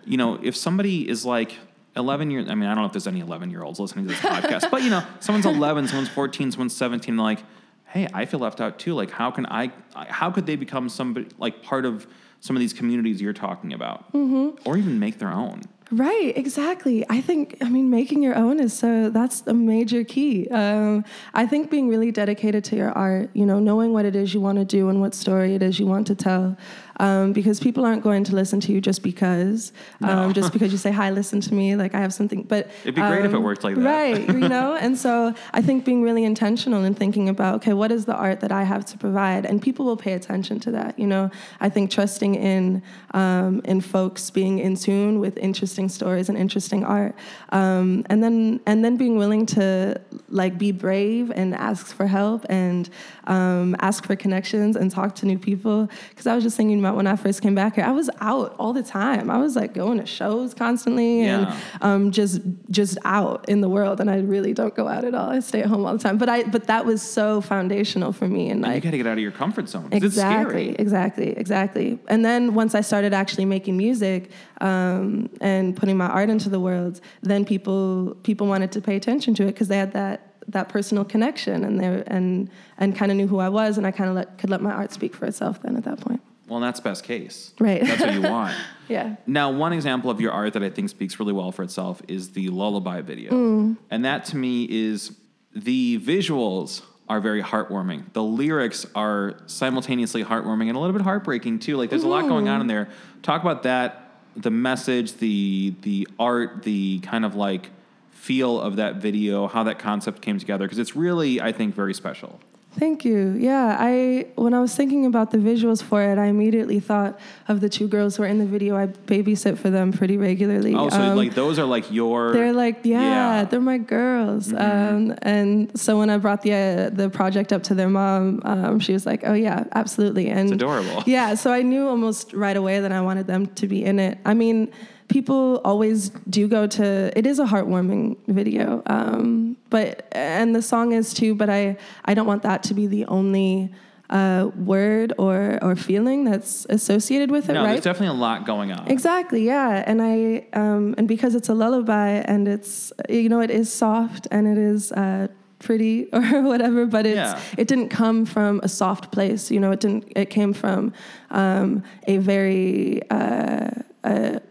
you 0.05 0.17
know 0.17 0.39
if 0.41 0.55
somebody 0.55 1.07
is 1.07 1.25
like. 1.25 1.57
11 1.95 2.29
years, 2.29 2.47
I 2.47 2.53
mean, 2.53 2.69
I 2.69 2.75
don't 2.75 2.83
know 2.83 2.85
if 2.85 2.93
there's 2.93 3.07
any 3.07 3.19
11 3.19 3.49
year 3.49 3.63
olds 3.63 3.79
listening 3.79 4.05
to 4.05 4.11
this 4.11 4.21
podcast, 4.21 4.69
but 4.69 4.83
you 4.83 4.91
know, 4.91 5.03
someone's 5.19 5.45
11, 5.57 5.87
someone's 5.87 6.07
14, 6.07 6.51
someone's 6.51 6.75
17, 6.75 7.17
like, 7.17 7.39
hey, 7.87 8.07
I 8.13 8.25
feel 8.25 8.39
left 8.39 8.61
out 8.61 8.77
too. 8.79 8.93
Like, 8.93 9.09
how 9.09 9.31
can 9.31 9.45
I, 9.47 9.71
how 9.95 10.29
could 10.31 10.45
they 10.45 10.55
become 10.55 10.87
somebody, 10.87 11.27
like, 11.39 11.63
part 11.63 11.85
of 11.85 12.07
some 12.41 12.55
of 12.55 12.59
these 12.59 12.73
communities 12.73 13.19
you're 13.21 13.33
talking 13.33 13.73
about? 13.73 14.13
Mm-hmm. 14.13 14.69
Or 14.69 14.77
even 14.77 14.99
make 14.99 15.17
their 15.17 15.31
own? 15.31 15.63
Right, 15.91 16.33
exactly. 16.35 17.03
I 17.09 17.19
think, 17.19 17.57
I 17.61 17.69
mean, 17.69 17.89
making 17.89 18.21
your 18.21 18.35
own 18.35 18.59
is 18.59 18.77
so, 18.77 19.09
that's 19.09 19.41
a 19.47 19.55
major 19.55 20.03
key. 20.03 20.47
Um, 20.49 21.03
I 21.33 21.47
think 21.47 21.71
being 21.71 21.89
really 21.89 22.11
dedicated 22.11 22.63
to 22.65 22.75
your 22.75 22.91
art, 22.91 23.31
you 23.33 23.43
know, 23.43 23.57
knowing 23.57 23.91
what 23.91 24.05
it 24.05 24.15
is 24.15 24.31
you 24.31 24.39
want 24.39 24.59
to 24.59 24.65
do 24.65 24.89
and 24.89 25.01
what 25.01 25.15
story 25.15 25.55
it 25.55 25.63
is 25.63 25.79
you 25.79 25.87
want 25.87 26.05
to 26.05 26.13
tell. 26.13 26.55
Um, 26.99 27.31
because 27.31 27.59
people 27.61 27.85
aren't 27.85 28.03
going 28.03 28.25
to 28.25 28.35
listen 28.35 28.59
to 28.59 28.73
you 28.73 28.81
just 28.81 29.03
because, 29.03 29.71
um, 30.01 30.33
just 30.33 30.51
because 30.53 30.71
you 30.71 30.77
say, 30.77 30.91
hi, 30.91 31.11
listen 31.11 31.39
to 31.41 31.53
me, 31.53 31.75
like 31.75 31.95
I 31.95 31.99
have 32.01 32.13
something, 32.13 32.43
but. 32.43 32.69
It'd 32.83 32.95
be 32.95 33.01
great 33.01 33.23
if 33.23 33.31
it 33.31 33.37
um, 33.37 33.43
worked 33.43 33.63
like 33.63 33.75
that. 33.75 33.81
Right, 33.81 34.27
you 34.27 34.49
know? 34.49 34.75
And 34.75 34.97
so 34.97 35.33
I 35.53 35.61
think 35.61 35.85
being 35.85 36.01
really 36.01 36.25
intentional 36.25 36.83
and 36.83 36.97
thinking 36.97 37.29
about, 37.29 37.55
okay, 37.55 37.73
what 37.73 37.91
is 37.91 38.05
the 38.05 38.15
art 38.15 38.41
that 38.41 38.51
I 38.51 38.63
have 38.63 38.85
to 38.87 38.97
provide? 38.97 39.45
And 39.45 39.61
people 39.61 39.85
will 39.85 39.97
pay 39.97 40.13
attention 40.13 40.59
to 40.61 40.71
that, 40.71 40.99
you 40.99 41.07
know? 41.07 41.31
I 41.61 41.69
think 41.69 41.89
trusting 41.89 42.35
in, 42.35 42.83
um, 43.11 43.61
in 43.63 43.81
folks 43.81 44.29
being 44.29 44.59
in 44.59 44.75
tune 44.75 45.19
with 45.19 45.37
interesting 45.37 45.87
stories 45.89 46.29
and 46.29 46.37
interesting 46.37 46.83
art. 46.83 47.15
Um, 47.49 48.05
and 48.09 48.21
then, 48.21 48.59
and 48.65 48.83
then 48.83 48.97
being 48.97 49.17
willing 49.17 49.45
to 49.47 50.01
like 50.29 50.57
be 50.57 50.71
brave 50.71 51.31
and 51.31 51.55
ask 51.55 51.95
for 51.95 52.07
help 52.07 52.45
and 52.49 52.89
um, 53.27 53.75
ask 53.79 54.05
for 54.05 54.15
connections 54.15 54.75
and 54.75 54.91
talk 54.91 55.15
to 55.15 55.25
new 55.25 55.37
people. 55.37 55.89
Because 56.09 56.27
I 56.27 56.35
was 56.35 56.43
just 56.43 56.57
thinking 56.57 56.79
about 56.89 56.97
when 56.97 57.07
I 57.07 57.15
first 57.15 57.41
came 57.41 57.55
back 57.55 57.75
here, 57.75 57.83
I 57.85 57.91
was 57.91 58.09
out 58.19 58.55
all 58.59 58.73
the 58.73 58.83
time. 58.83 59.29
I 59.29 59.37
was 59.37 59.55
like 59.55 59.73
going 59.73 59.99
to 59.99 60.05
shows 60.05 60.53
constantly 60.53 61.21
and 61.21 61.43
Yeah. 61.43 61.59
um, 61.81 62.11
just 62.11 62.41
just 62.69 62.97
out 63.05 63.47
in 63.47 63.61
the 63.61 63.69
world. 63.69 63.99
And 64.01 64.09
I 64.09 64.17
really 64.19 64.53
don't 64.53 64.75
go 64.75 64.87
out 64.87 65.03
at 65.05 65.13
all. 65.13 65.29
I 65.29 65.39
stay 65.39 65.61
at 65.61 65.67
home 65.67 65.85
all 65.85 65.93
the 65.93 65.99
time. 66.03 66.17
But 66.17 66.29
I 66.29 66.43
but 66.43 66.65
that 66.67 66.85
was 66.85 67.01
so 67.01 67.41
foundational 67.41 68.11
for 68.11 68.27
me. 68.27 68.49
And 68.49 68.65
And 68.65 68.75
you 68.75 68.81
got 68.81 68.91
to 68.91 68.97
get 68.97 69.07
out 69.07 69.13
of 69.13 69.19
your 69.19 69.31
comfort 69.31 69.69
zone. 69.69 69.89
exactly, 69.91 70.07
It's 70.07 70.15
scary. 70.15 70.75
exactly, 70.79 71.29
exactly. 71.37 71.99
And 72.07 72.25
then 72.25 72.53
once 72.55 72.73
I 72.75 72.81
started 72.81 73.13
actually 73.13 73.45
making 73.45 73.77
music 73.77 74.31
um, 74.61 75.29
and 75.41 75.75
putting 75.75 75.97
my 75.97 76.07
art 76.07 76.29
into 76.29 76.49
the 76.49 76.59
world, 76.59 76.99
then 77.21 77.45
people 77.45 78.15
people 78.23 78.47
wanted 78.47 78.71
to 78.73 78.81
pay 78.81 78.95
attention 78.95 79.33
to 79.35 79.43
it 79.43 79.47
because 79.53 79.67
they 79.67 79.77
had 79.77 79.93
that 79.93 80.25
that 80.47 80.67
personal 80.67 81.05
connection 81.05 81.63
and 81.63 81.79
they 81.79 82.03
and 82.07 82.49
and 82.79 82.95
kind 82.95 83.11
of 83.11 83.17
knew 83.17 83.27
who 83.27 83.37
I 83.39 83.49
was, 83.49 83.77
and 83.77 83.85
I 83.85 83.91
kind 83.91 84.09
of 84.09 84.15
let, 84.15 84.37
could 84.39 84.49
let 84.49 84.61
my 84.61 84.71
art 84.71 84.91
speak 84.91 85.13
for 85.13 85.25
itself. 85.25 85.61
Then 85.61 85.75
at 85.77 85.83
that 85.83 85.99
point, 85.99 86.21
Well, 86.49 86.59
that's 86.59 86.79
best 86.79 87.03
case. 87.03 87.53
Right. 87.59 87.81
That's 87.81 88.01
what 88.01 88.13
you 88.13 88.21
want. 88.29 88.55
yeah. 88.87 89.15
Now, 89.27 89.51
one 89.51 89.71
example 89.73 90.09
of 90.09 90.19
your 90.19 90.31
art 90.31 90.53
that 90.53 90.63
I 90.63 90.69
think 90.69 90.89
speaks 90.89 91.19
really 91.19 91.33
well 91.33 91.51
for 91.51 91.63
itself 91.63 92.01
is 92.07 92.31
the 92.31 92.49
lullaby 92.49 93.01
video. 93.01 93.31
Mm. 93.31 93.77
And 93.91 94.05
that 94.05 94.25
to 94.25 94.37
me 94.37 94.65
is 94.69 95.15
the 95.55 95.99
visuals 95.99 96.81
are 97.07 97.19
very 97.19 97.41
heartwarming. 97.41 98.13
The 98.13 98.23
lyrics 98.23 98.85
are 98.93 99.35
simultaneously 99.47 100.23
heartwarming 100.23 100.67
and 100.67 100.77
a 100.77 100.79
little 100.79 100.93
bit 100.93 101.01
heartbreaking 101.01 101.59
too. 101.59 101.75
Like 101.75 101.89
there's 101.89 102.03
a 102.03 102.07
lot 102.07 102.27
going 102.27 102.47
on 102.47 102.61
in 102.61 102.67
there. 102.67 102.89
Talk 103.23 103.41
about 103.41 103.63
that, 103.63 104.19
the 104.35 104.51
message, 104.51 105.13
the 105.13 105.73
the 105.81 106.07
art, 106.19 106.61
the 106.63 106.99
kind 106.99 107.25
of 107.25 107.33
like 107.35 107.71
feel 108.11 108.61
of 108.61 108.75
that 108.75 108.97
video, 108.97 109.47
how 109.47 109.63
that 109.63 109.79
concept 109.79 110.21
came 110.21 110.37
together 110.37 110.65
because 110.65 110.77
it's 110.77 110.95
really 110.95 111.41
I 111.41 111.51
think 111.51 111.73
very 111.73 111.95
special. 111.95 112.39
Thank 112.77 113.03
you. 113.03 113.35
Yeah, 113.37 113.75
I 113.79 114.27
when 114.35 114.53
I 114.53 114.59
was 114.59 114.75
thinking 114.75 115.05
about 115.07 115.31
the 115.31 115.37
visuals 115.39 115.81
for 115.81 116.03
it, 116.03 116.17
I 116.19 116.25
immediately 116.27 116.79
thought 116.79 117.19
of 117.47 117.61
the 117.61 117.67
two 117.67 117.87
girls 117.87 118.15
who 118.15 118.23
are 118.23 118.27
in 118.27 118.37
the 118.37 118.45
video. 118.45 118.77
I 118.77 118.87
babysit 118.87 119.57
for 119.57 119.69
them 119.71 119.91
pretty 119.91 120.17
regularly. 120.17 120.75
Oh, 120.75 120.87
so 120.89 121.01
Um, 121.01 121.17
like 121.17 121.33
those 121.33 121.57
are 121.57 121.65
like 121.65 121.91
your. 121.91 122.31
they're 122.31 122.53
like, 122.53 122.81
yeah, 122.83 123.01
Yeah. 123.39 123.45
they're 123.45 123.59
my 123.59 123.79
girls. 123.79 124.53
Um, 124.53 125.15
and 125.23 125.71
so 125.77 125.97
when 125.97 126.09
I 126.11 126.17
brought 126.17 126.43
the 126.43 126.53
uh, 126.53 126.89
the 126.91 127.09
project 127.09 127.51
up 127.51 127.63
to 127.63 127.73
their 127.75 127.89
mom, 127.89 128.41
um, 128.45 128.79
she 128.79 128.93
was 128.93 129.05
like, 129.05 129.23
oh 129.25 129.33
yeah, 129.33 129.63
absolutely. 129.73 130.29
And 130.29 130.41
It's 130.41 130.51
adorable. 130.61 131.03
Yeah, 131.07 131.33
so 131.35 131.51
I 131.51 131.63
knew 131.63 131.87
almost 131.87 132.33
right 132.33 132.55
away 132.55 132.79
that 132.81 132.91
I 132.91 133.01
wanted 133.01 133.25
them 133.25 133.47
to 133.47 133.67
be 133.67 133.83
in 133.83 133.97
it. 133.99 134.19
I 134.25 134.35
mean, 134.35 134.71
people 135.09 135.59
always 135.65 136.09
do 136.29 136.47
go 136.47 136.67
to. 136.67 137.11
It 137.17 137.25
is 137.25 137.39
a 137.39 137.45
heartwarming 137.45 138.17
video, 138.27 138.81
um, 138.85 139.57
but 139.69 140.07
and 140.13 140.55
the 140.55 140.61
song 140.61 140.93
is 140.93 141.13
too. 141.13 141.35
But 141.35 141.49
I 141.49 141.77
I 142.05 142.13
don't 142.13 142.27
want 142.27 142.43
that 142.43 142.63
to 142.63 142.73
be 142.73 142.87
the 142.87 143.05
only. 143.05 143.71
Uh, 144.11 144.49
word 144.55 145.13
or 145.19 145.59
or 145.61 145.75
feeling 145.75 146.23
that's 146.23 146.65
associated 146.71 147.29
with 147.29 147.47
it, 147.47 147.53
no, 147.53 147.61
right? 147.61 147.73
there's 147.73 147.83
definitely 147.83 148.17
a 148.17 148.19
lot 148.19 148.43
going 148.43 148.71
on. 148.71 148.87
Exactly, 148.87 149.45
yeah. 149.45 149.83
And 149.85 150.01
I 150.01 150.47
um, 150.53 150.95
and 150.97 151.07
because 151.07 151.35
it's 151.35 151.47
a 151.47 151.53
lullaby 151.53 152.13
and 152.25 152.47
it's 152.47 152.91
you 153.07 153.29
know 153.29 153.39
it 153.39 153.51
is 153.51 153.71
soft 153.71 154.27
and 154.31 154.47
it 154.47 154.57
is 154.57 154.91
uh, 154.93 155.27
pretty 155.59 156.07
or 156.13 156.41
whatever, 156.41 156.87
but 156.87 157.05
it's 157.05 157.17
Yeah. 157.17 157.39
it 157.55 157.67
didn't 157.67 157.89
come 157.89 158.25
from 158.25 158.61
a 158.63 158.67
soft 158.67 159.11
place. 159.11 159.51
You 159.51 159.59
know, 159.59 159.71
it 159.71 159.79
didn't. 159.79 160.11
It 160.15 160.31
came 160.31 160.53
from 160.53 160.91
um, 161.29 161.83
a 162.07 162.17
very 162.17 163.03
uh, 163.11 163.69
a, 164.03 164.41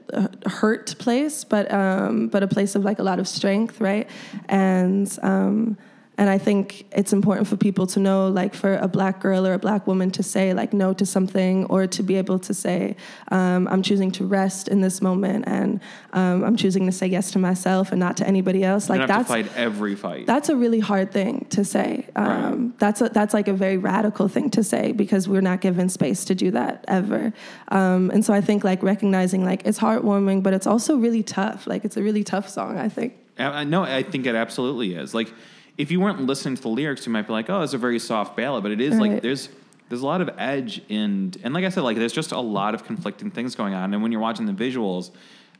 hurt 0.46 0.94
place, 0.98 1.44
but 1.44 1.70
um, 1.72 2.28
but 2.28 2.42
a 2.42 2.48
place 2.48 2.74
of 2.74 2.84
like 2.84 2.98
a 2.98 3.02
lot 3.02 3.18
of 3.18 3.28
strength, 3.28 3.80
right? 3.80 4.08
And 4.48 5.18
um, 5.22 5.76
and 6.18 6.28
I 6.28 6.36
think 6.36 6.86
it's 6.92 7.12
important 7.12 7.46
for 7.46 7.56
people 7.56 7.86
to 7.88 8.00
know, 8.00 8.28
like, 8.28 8.52
for 8.52 8.76
a 8.76 8.88
black 8.88 9.20
girl 9.20 9.46
or 9.46 9.54
a 9.54 9.58
black 9.58 9.86
woman 9.86 10.10
to 10.10 10.22
say, 10.22 10.52
like, 10.52 10.72
no 10.72 10.92
to 10.92 11.06
something, 11.06 11.64
or 11.66 11.86
to 11.86 12.02
be 12.02 12.16
able 12.16 12.38
to 12.40 12.52
say, 12.52 12.96
um, 13.30 13.68
I'm 13.68 13.82
choosing 13.82 14.10
to 14.12 14.26
rest 14.26 14.66
in 14.66 14.80
this 14.80 15.00
moment, 15.00 15.44
and 15.46 15.80
um, 16.12 16.42
I'm 16.44 16.56
choosing 16.56 16.84
to 16.86 16.92
say 16.92 17.06
yes 17.06 17.30
to 17.30 17.38
myself 17.38 17.92
and 17.92 18.00
not 18.00 18.16
to 18.18 18.26
anybody 18.26 18.64
else. 18.64 18.90
Like, 18.90 19.06
that's 19.06 19.28
fight 19.28 19.50
every 19.56 19.94
fight. 19.94 20.26
that's 20.26 20.48
a 20.48 20.56
really 20.56 20.80
hard 20.80 21.12
thing 21.12 21.46
to 21.50 21.64
say. 21.64 22.06
Um, 22.16 22.74
That's 22.78 23.00
a, 23.00 23.08
that's 23.08 23.32
like 23.32 23.48
a 23.48 23.52
very 23.52 23.78
radical 23.78 24.26
thing 24.28 24.50
to 24.50 24.62
say 24.64 24.92
because 24.92 25.28
we're 25.28 25.40
not 25.40 25.60
given 25.60 25.88
space 25.88 26.24
to 26.26 26.34
do 26.34 26.50
that 26.50 26.84
ever. 26.88 27.32
Um, 27.68 28.10
and 28.10 28.24
so 28.24 28.34
I 28.34 28.40
think 28.40 28.64
like 28.64 28.82
recognizing 28.82 29.44
like 29.44 29.62
it's 29.64 29.78
heartwarming, 29.78 30.42
but 30.42 30.52
it's 30.52 30.66
also 30.66 30.96
really 30.96 31.22
tough. 31.22 31.66
Like 31.66 31.84
it's 31.84 31.96
a 31.96 32.02
really 32.02 32.24
tough 32.24 32.48
song. 32.48 32.76
I 32.76 32.88
think. 32.88 33.14
Uh, 33.38 33.62
no, 33.64 33.84
I 33.84 34.02
think 34.02 34.26
it 34.26 34.34
absolutely 34.34 34.94
is. 34.94 35.14
Like, 35.14 35.32
if 35.78 35.92
you 35.92 36.00
weren't 36.00 36.20
listening 36.20 36.56
to 36.56 36.62
the 36.62 36.68
lyrics, 36.68 37.06
you 37.06 37.12
might 37.12 37.26
be 37.26 37.32
like, 37.32 37.48
"Oh, 37.48 37.62
it's 37.62 37.72
a 37.72 37.78
very 37.78 38.00
soft 38.00 38.36
ballad," 38.36 38.62
but 38.64 38.72
it 38.72 38.80
is 38.80 38.98
like 38.98 39.22
there's 39.22 39.48
there's 39.88 40.02
a 40.02 40.06
lot 40.06 40.20
of 40.20 40.28
edge 40.36 40.82
and 40.90 41.36
and 41.42 41.54
like 41.54 41.64
I 41.64 41.70
said, 41.70 41.82
like 41.82 41.96
there's 41.96 42.12
just 42.12 42.32
a 42.32 42.40
lot 42.40 42.74
of 42.74 42.84
conflicting 42.84 43.30
things 43.30 43.54
going 43.54 43.74
on. 43.74 43.94
And 43.94 44.02
when 44.02 44.12
you're 44.12 44.20
watching 44.20 44.46
the 44.46 44.52
visuals, 44.52 45.12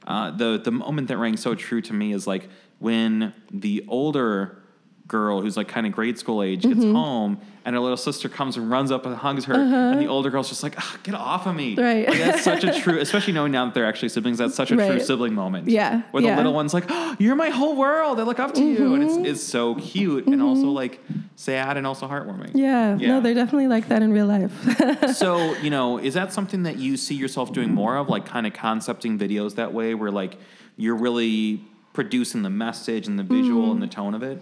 uh, 0.06 0.32
the 0.32 0.60
the 0.62 0.72
moment 0.72 1.08
that 1.08 1.16
rang 1.16 1.36
so 1.36 1.54
true 1.54 1.80
to 1.82 1.92
me 1.94 2.12
is 2.12 2.26
like 2.26 2.48
when 2.80 3.32
the 3.50 3.84
older 3.88 4.57
girl 5.08 5.40
who's 5.40 5.56
like 5.56 5.68
kind 5.68 5.86
of 5.86 5.92
grade 5.92 6.18
school 6.18 6.42
age 6.42 6.62
gets 6.62 6.76
Mm-hmm. 6.80 6.94
home 6.94 7.40
and 7.64 7.74
her 7.74 7.80
little 7.80 7.96
sister 7.96 8.28
comes 8.28 8.56
and 8.56 8.70
runs 8.70 8.90
up 8.90 9.04
and 9.06 9.14
hugs 9.16 9.44
her 9.46 9.54
and 9.54 9.98
the 10.00 10.06
older 10.06 10.28
girl's 10.30 10.48
just 10.50 10.62
like 10.62 10.74
"Ah, 10.78 10.96
get 11.02 11.14
off 11.14 11.46
of 11.46 11.54
me 11.56 11.72
Uh-huh. 11.72 11.82
Right. 11.82 12.08
like, 12.08 12.18
that's 12.18 12.42
such 12.42 12.62
a 12.64 12.78
true 12.82 12.98
especially 12.98 13.32
knowing 13.32 13.50
now 13.52 13.64
that 13.64 13.72
they're 13.74 13.86
actually 13.86 14.10
siblings 14.10 14.36
that's 14.38 14.54
such 14.54 14.70
a 14.70 14.76
true 14.76 15.00
sibling 15.00 15.34
moment 15.34 15.66
Yeah, 15.68 16.02
where 16.10 16.20
the 16.22 16.28
yeah. 16.28 16.36
little 16.36 16.52
one's 16.52 16.74
like 16.74 16.84
oh, 16.90 17.16
you're 17.18 17.36
my 17.36 17.48
whole 17.48 17.74
world 17.74 18.20
I 18.20 18.24
look 18.24 18.38
up 18.38 18.52
to 18.54 18.62
you 18.64 18.94
and 18.94 19.02
it's, 19.02 19.16
it's 19.16 19.42
so 19.42 19.74
cute 19.76 20.26
and 20.26 20.42
also 20.42 20.66
like 20.68 21.00
sad 21.36 21.76
and 21.78 21.86
also 21.86 22.06
heartwarming 22.06 22.52
Yeah. 22.54 22.96
Yeah. 22.98 23.08
No, 23.08 23.20
they're 23.22 23.34
definitely 23.34 23.68
like 23.68 23.88
that 23.88 24.02
in 24.02 24.12
real 24.12 24.26
life. 24.26 24.52
so 25.16 25.54
you 25.56 25.70
know 25.70 25.98
is 25.98 26.14
that 26.14 26.32
something 26.34 26.64
that 26.64 26.76
you 26.78 26.96
see 26.98 27.14
yourself 27.14 27.52
doing 27.54 27.72
more 27.74 27.96
of 27.96 28.08
like 28.10 28.26
kind 28.26 28.46
of 28.46 28.52
concepting 28.52 29.18
videos 29.18 29.54
that 29.54 29.72
way 29.72 29.94
where 29.94 30.10
like 30.10 30.36
you're 30.76 30.96
really 30.96 31.62
producing 31.94 32.42
the 32.42 32.50
message 32.50 33.08
and 33.08 33.18
the 33.18 33.22
visual 33.24 33.72
and 33.72 33.82
the 33.82 33.86
tone 33.88 34.14
of 34.14 34.22
it 34.22 34.40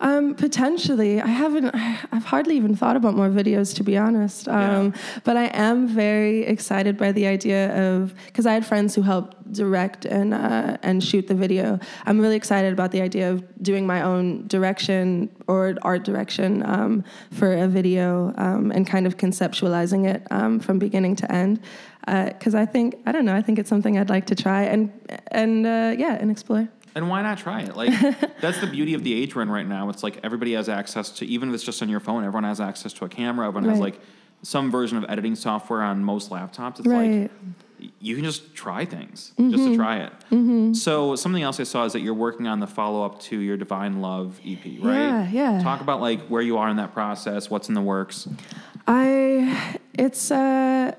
Um, 0.00 0.34
potentially, 0.34 1.20
I 1.20 1.26
haven't. 1.26 1.74
I've 2.12 2.24
hardly 2.24 2.56
even 2.56 2.74
thought 2.74 2.96
about 2.96 3.14
more 3.14 3.28
videos, 3.28 3.74
to 3.76 3.84
be 3.84 3.96
honest. 3.98 4.48
Um, 4.48 4.94
But 5.24 5.36
I 5.36 5.46
am 5.52 5.86
very 5.86 6.42
excited 6.44 6.96
by 6.96 7.12
the 7.12 7.26
idea 7.26 7.92
of 7.92 8.14
because 8.26 8.46
I 8.46 8.54
had 8.54 8.64
friends 8.64 8.94
who 8.94 9.02
helped 9.02 9.36
direct 9.52 10.06
and 10.06 10.32
uh, 10.32 10.78
and 10.82 11.04
shoot 11.04 11.26
the 11.26 11.34
video. 11.34 11.78
I'm 12.06 12.18
really 12.20 12.36
excited 12.36 12.72
about 12.72 12.92
the 12.92 13.02
idea 13.02 13.30
of 13.30 13.42
doing 13.62 13.86
my 13.86 14.02
own 14.02 14.46
direction 14.46 15.28
or 15.46 15.76
art 15.82 16.04
direction 16.04 16.62
um, 16.64 17.04
for 17.30 17.52
a 17.52 17.68
video 17.68 18.32
um, 18.38 18.72
and 18.72 18.86
kind 18.86 19.06
of 19.06 19.16
conceptualizing 19.16 20.06
it 20.06 20.26
um, 20.30 20.60
from 20.60 20.78
beginning 20.78 21.16
to 21.16 21.30
end. 21.30 21.60
Because 22.06 22.54
I 22.54 22.64
think 22.64 22.96
I 23.06 23.12
don't 23.12 23.26
know. 23.26 23.36
I 23.36 23.42
think 23.42 23.58
it's 23.58 23.68
something 23.68 23.98
I'd 23.98 24.10
like 24.10 24.26
to 24.26 24.34
try 24.34 24.62
and 24.62 24.90
and 25.30 25.66
uh, 25.66 25.94
yeah 25.98 26.14
and 26.20 26.30
explore. 26.30 26.68
And 26.94 27.08
why 27.08 27.22
not 27.22 27.38
try 27.38 27.62
it? 27.62 27.76
Like 27.76 27.92
that's 28.40 28.60
the 28.60 28.66
beauty 28.66 28.94
of 28.94 29.04
the 29.04 29.14
age 29.14 29.34
we're 29.34 29.42
in 29.42 29.50
right 29.50 29.66
now. 29.66 29.88
It's 29.90 30.02
like 30.02 30.18
everybody 30.24 30.54
has 30.54 30.68
access 30.68 31.10
to, 31.12 31.26
even 31.26 31.48
if 31.50 31.54
it's 31.54 31.64
just 31.64 31.82
on 31.82 31.88
your 31.88 32.00
phone. 32.00 32.24
Everyone 32.24 32.44
has 32.44 32.60
access 32.60 32.92
to 32.94 33.04
a 33.04 33.08
camera. 33.08 33.46
Everyone 33.48 33.68
has 33.70 33.78
like 33.78 34.00
some 34.42 34.70
version 34.70 34.96
of 34.98 35.04
editing 35.08 35.34
software 35.36 35.82
on 35.82 36.02
most 36.02 36.30
laptops. 36.30 36.78
It's 36.78 36.88
Right. 36.88 37.22
like 37.22 37.90
you 37.98 38.14
can 38.14 38.24
just 38.24 38.54
try 38.54 38.84
things, 38.84 39.32
just 39.38 39.38
Mm-hmm. 39.62 39.70
to 39.72 39.76
try 39.76 40.08
it. 40.30 40.76
So 40.76 41.14
something 41.16 41.42
else 41.42 41.60
I 41.60 41.62
saw 41.64 41.84
is 41.84 41.92
that 41.94 42.00
you're 42.00 42.12
working 42.14 42.46
on 42.46 42.60
the 42.60 42.66
follow 42.66 43.04
up 43.04 43.20
to 43.22 43.38
your 43.38 43.56
Divine 43.56 44.00
Love 44.02 44.38
EP, 44.44 44.58
right? 44.82 44.96
Yeah, 44.96 45.28
yeah. 45.30 45.62
Talk 45.62 45.80
about 45.80 46.00
like 46.00 46.20
where 46.28 46.42
you 46.42 46.58
are 46.58 46.68
in 46.68 46.76
that 46.76 46.92
process. 46.92 47.48
What's 47.50 47.68
in 47.68 47.74
the 47.74 47.80
works? 47.82 48.28
I 48.86 49.78
it's 49.94 50.30
uh 50.30 50.94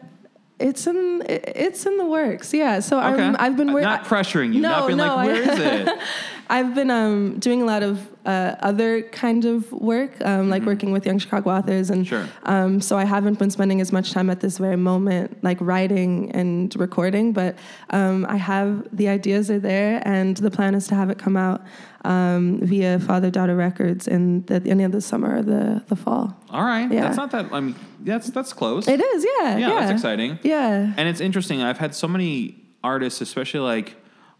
it's 0.61 0.87
in 0.87 1.23
it's 1.27 1.85
in 1.85 1.97
the 1.97 2.05
works. 2.05 2.53
Yeah. 2.53 2.79
So 2.79 2.97
Okay, 2.99 3.23
I'm, 3.23 3.35
I've 3.39 3.57
been 3.57 3.71
wor- 3.73 3.81
not 3.81 4.05
pressuring 4.05 4.53
you, 4.53 4.61
No, 4.61 4.69
not 4.69 4.87
being 4.87 4.97
no, 4.97 5.15
like, 5.15 5.17
I- 5.17 5.25
where 5.31 5.41
is 5.41 5.59
it? 5.59 5.99
I've 6.49 6.75
been 6.75 6.91
um, 6.91 7.39
doing 7.39 7.61
a 7.61 7.65
lot 7.65 7.81
of 7.81 8.05
uh, 8.25 8.55
other 8.59 9.03
kind 9.03 9.45
of 9.45 9.71
work, 9.71 10.11
um, 10.25 10.49
like 10.49 10.63
working 10.63 10.91
with 10.91 11.05
young 11.05 11.17
Chicago 11.17 11.49
authors, 11.49 11.89
and 11.89 12.05
Mm-hmm. 12.05 12.25
Sure. 12.25 12.27
um, 12.43 12.81
so 12.81 12.97
I 12.97 13.05
haven't 13.05 13.39
been 13.39 13.49
spending 13.51 13.79
as 13.79 13.93
much 13.93 14.11
time 14.11 14.29
at 14.29 14.41
this 14.41 14.57
very 14.57 14.75
moment, 14.75 15.41
like 15.43 15.57
writing 15.61 16.29
and 16.33 16.75
recording. 16.75 17.31
But 17.31 17.55
um, 17.91 18.25
I 18.27 18.35
have 18.35 18.85
the 18.91 19.07
ideas 19.07 19.49
are 19.49 19.59
there, 19.59 20.01
and 20.05 20.35
the 20.35 20.51
plan 20.51 20.75
is 20.75 20.87
to 20.89 20.95
have 20.95 21.09
it 21.09 21.17
come 21.17 21.37
out 21.37 21.61
um, 22.03 22.59
via 22.61 22.99
Father 22.99 23.29
Daughter 23.29 23.55
Records 23.55 24.07
in 24.07 24.43
the 24.45 24.55
end 24.67 24.81
of 24.81 24.91
the 24.91 25.01
summer 25.01 25.37
or 25.37 25.41
the 25.43 25.83
the 25.87 25.95
fall. 25.95 26.35
All 26.49 26.63
right, 26.63 26.91
Yeah. 26.91 27.01
that's 27.01 27.17
not 27.17 27.31
that. 27.31 27.51
I 27.51 27.59
mean, 27.59 27.75
that's 28.01 28.29
that's 28.31 28.53
close. 28.53 28.87
It 28.87 28.99
is, 29.01 29.25
yeah, 29.39 29.57
yeah, 29.57 29.67
yeah, 29.69 29.79
that's 29.79 29.91
exciting. 29.91 30.39
Yeah. 30.43 30.93
And 30.97 31.07
it's 31.07 31.21
interesting. 31.21 31.61
I've 31.61 31.77
had 31.77 31.93
so 31.95 32.07
many 32.07 32.55
artists, 32.83 33.21
especially 33.21 33.59
like 33.61 33.95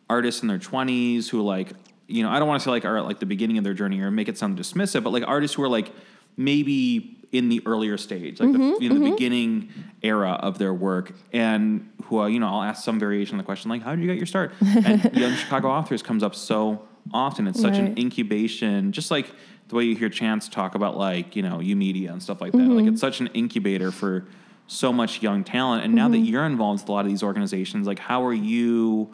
artists 0.10 0.42
in 0.42 0.48
their 0.48 0.58
twenties, 0.60 1.30
who 1.30 1.42
like 1.42 1.74
you 2.08 2.24
know 2.24 2.30
I 2.30 2.40
don't 2.40 2.48
want 2.48 2.62
to 2.62 2.66
say 2.66 2.72
like 2.72 2.86
are 2.86 2.98
at 2.98 3.06
like 3.06 3.20
the 3.20 3.26
beginning 3.28 3.58
of 3.58 3.64
their 3.64 3.74
journey 3.76 4.02
or 4.02 4.12
make 4.12 4.28
it 4.28 4.38
sound 4.38 4.58
dismissive, 4.58 5.04
but 5.04 5.12
like 5.14 5.24
artists 5.28 5.56
who 5.56 5.64
are 5.64 5.70
like 5.70 5.92
maybe 6.38 7.18
in 7.32 7.48
the 7.50 7.62
earlier 7.66 7.98
stage, 7.98 8.40
like 8.42 8.52
the, 8.52 8.78
in 8.82 9.02
the 9.02 9.10
beginning 9.12 9.70
era 10.02 10.32
of 10.32 10.58
their 10.58 10.74
work, 10.74 11.14
and 11.32 11.90
who 12.06 12.20
uh, 12.20 12.28
you 12.28 12.40
know 12.40 12.48
I'll 12.48 12.64
ask 12.64 12.84
some 12.84 13.00
variation 13.00 13.36
of 13.36 13.44
the 13.44 13.46
question 13.46 13.70
like, 13.70 13.82
"How 13.84 13.92
did 13.96 14.02
you 14.02 14.08
get 14.08 14.18
your 14.18 14.26
start?" 14.26 14.52
And 14.62 15.16
young 15.16 15.34
Chicago 15.36 15.70
authors 15.70 16.02
comes 16.02 16.24
up 16.24 16.36
so 16.36 16.88
often. 17.14 17.48
It's 17.48 17.62
such 17.62 17.78
an 17.78 17.98
incubation, 17.98 18.92
just 18.92 19.12
like 19.12 19.32
the 19.68 19.76
way 19.76 19.84
you 19.86 19.96
hear 19.96 20.10
Chance 20.10 20.50
talk 20.50 20.76
about 20.76 20.98
like 20.98 21.36
you 21.36 21.44
know 21.44 21.58
YOUmedia 21.58 22.12
and 22.12 22.22
stuff 22.22 22.42
like 22.42 22.52
that. 22.52 22.60
Like 22.60 22.86
it's 22.86 23.02
such 23.02 23.22
an 23.22 23.28
incubator 23.28 23.92
for 23.92 24.26
so 24.68 24.94
much 24.94 25.22
young 25.22 25.44
talent. 25.44 25.84
And 25.84 25.94
now 25.94 26.08
that 26.10 26.20
you're 26.20 26.46
involved 26.46 26.84
with 26.84 26.90
a 26.90 26.92
lot 26.92 27.06
of 27.06 27.12
these 27.12 27.24
organizations, 27.24 27.88
like 27.88 28.00
how 28.00 28.24
are 28.26 28.34
you 28.34 29.14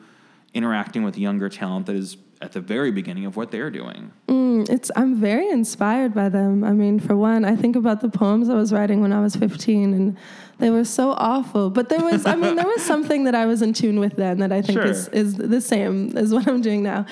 interacting 0.53 1.03
with 1.03 1.17
younger 1.17 1.49
talent 1.49 1.87
that 1.87 1.95
is 1.95 2.17
at 2.41 2.51
the 2.51 2.61
very 2.61 2.91
beginning 2.91 3.25
of 3.25 3.35
what 3.35 3.49
they're 3.49 3.71
doing? 3.71 4.11
Mm, 4.27 4.69
it's 4.69 4.91
I'm 4.95 5.15
very 5.15 5.49
inspired 5.49 6.13
by 6.13 6.29
them. 6.29 6.63
I 6.63 6.71
mean, 6.71 6.99
for 6.99 7.15
one, 7.15 7.45
I 7.45 7.55
think 7.55 7.75
about 7.75 8.01
the 8.01 8.09
poems 8.09 8.49
I 8.49 8.53
was 8.55 8.71
writing 8.71 9.01
when 9.01 9.11
I 9.11 9.19
was 9.19 9.35
15 9.35 9.93
and 9.93 10.17
they 10.59 10.69
were 10.69 10.85
so 10.85 11.11
awful. 11.11 11.69
But 11.69 11.89
there 11.89 12.01
was 12.01 12.25
I 12.25 12.35
mean, 12.35 12.55
there 12.55 12.67
was 12.67 12.81
something 12.93 13.23
that 13.23 13.35
I 13.35 13.45
was 13.45 13.61
in 13.61 13.73
tune 13.73 13.99
with 13.99 14.15
then 14.15 14.39
that 14.39 14.51
I 14.51 14.61
think 14.61 14.79
is 14.79 15.07
is 15.09 15.35
the 15.35 15.61
same 15.61 16.15
as 16.17 16.33
what 16.33 16.47
I'm 16.47 16.61
doing 16.61 16.83
now. 16.83 17.05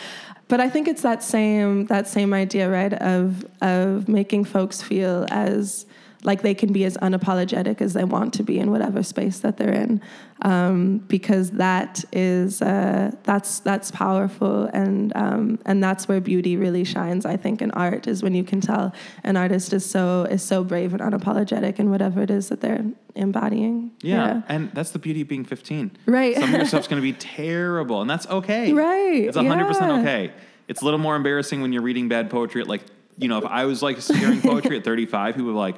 But 0.47 0.60
I 0.60 0.69
think 0.69 0.88
it's 0.88 1.01
that 1.01 1.23
same 1.23 1.86
that 1.88 2.08
same 2.08 2.34
idea, 2.34 2.69
right, 2.69 2.93
of 2.93 3.45
of 3.62 4.08
making 4.08 4.45
folks 4.45 4.81
feel 4.81 5.25
as 5.29 5.86
like 6.25 6.41
they 6.41 6.53
can 6.53 6.73
be 6.73 6.83
as 6.85 6.97
unapologetic 6.97 7.81
as 7.81 7.93
they 7.93 8.03
want 8.03 8.33
to 8.33 8.43
be 8.43 8.59
in 8.59 8.71
whatever 8.71 9.03
space 9.03 9.39
that 9.39 9.57
they're 9.57 9.73
in, 9.73 10.01
um, 10.41 10.97
because 11.07 11.51
that 11.51 12.03
is 12.11 12.61
uh, 12.61 13.11
that's 13.23 13.59
that's 13.59 13.91
powerful 13.91 14.65
and 14.73 15.15
um, 15.15 15.59
and 15.65 15.83
that's 15.83 16.07
where 16.07 16.19
beauty 16.19 16.57
really 16.57 16.83
shines. 16.83 17.25
I 17.25 17.38
think 17.38 17.61
in 17.61 17.71
art 17.71 18.07
is 18.07 18.23
when 18.23 18.33
you 18.33 18.43
can 18.43 18.59
tell 18.59 18.93
an 19.23 19.38
artist 19.38 19.71
is 19.73 19.85
so 19.85 20.23
is 20.23 20.43
so 20.43 20.63
brave 20.63 20.93
and 20.93 21.01
unapologetic 21.01 21.79
in 21.79 21.89
whatever 21.89 22.21
it 22.21 22.31
is 22.31 22.49
that 22.49 22.61
they're 22.61 22.83
embodying. 23.15 23.91
Yeah. 24.01 24.41
And 24.47 24.71
that's 24.73 24.91
the 24.91 24.99
beauty 24.99 25.21
of 25.21 25.27
being 25.27 25.45
15. 25.45 25.91
Right. 26.05 26.35
Some 26.35 26.43
of 26.43 26.49
your 26.49 26.65
stuff's 26.65 26.88
going 26.89 27.01
to 27.01 27.05
be 27.05 27.13
terrible, 27.13 28.01
and 28.01 28.09
that's 28.09 28.27
okay. 28.27 28.73
Right, 28.73 29.23
It's 29.23 29.38
100% 29.38 29.45
yeah. 29.45 29.99
okay. 30.01 30.33
It's 30.67 30.81
a 30.81 30.85
little 30.85 30.99
more 30.99 31.15
embarrassing 31.15 31.61
when 31.61 31.71
you're 31.71 31.83
reading 31.83 32.09
bad 32.09 32.29
poetry 32.29 32.61
at 32.61 32.67
like 32.67 32.81
you 33.17 33.28
know, 33.28 33.38
if 33.38 33.45
I 33.45 33.65
was 33.65 33.82
like 33.82 33.99
hearing 33.99 34.41
poetry 34.41 34.78
at 34.78 34.84
35, 34.84 35.36
people 35.36 35.51
were 35.51 35.58
like, 35.58 35.75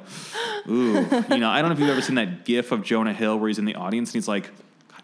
ooh, 0.68 0.94
you 1.30 1.38
know, 1.38 1.48
I 1.48 1.60
don't 1.60 1.68
know 1.68 1.72
if 1.72 1.78
you've 1.78 1.88
ever 1.88 2.02
seen 2.02 2.16
that 2.16 2.44
gif 2.44 2.72
of 2.72 2.82
Jonah 2.82 3.12
Hill 3.12 3.38
where 3.38 3.48
he's 3.48 3.58
in 3.58 3.64
the 3.64 3.76
audience 3.76 4.10
and 4.10 4.14
he's 4.14 4.28
like, 4.28 4.50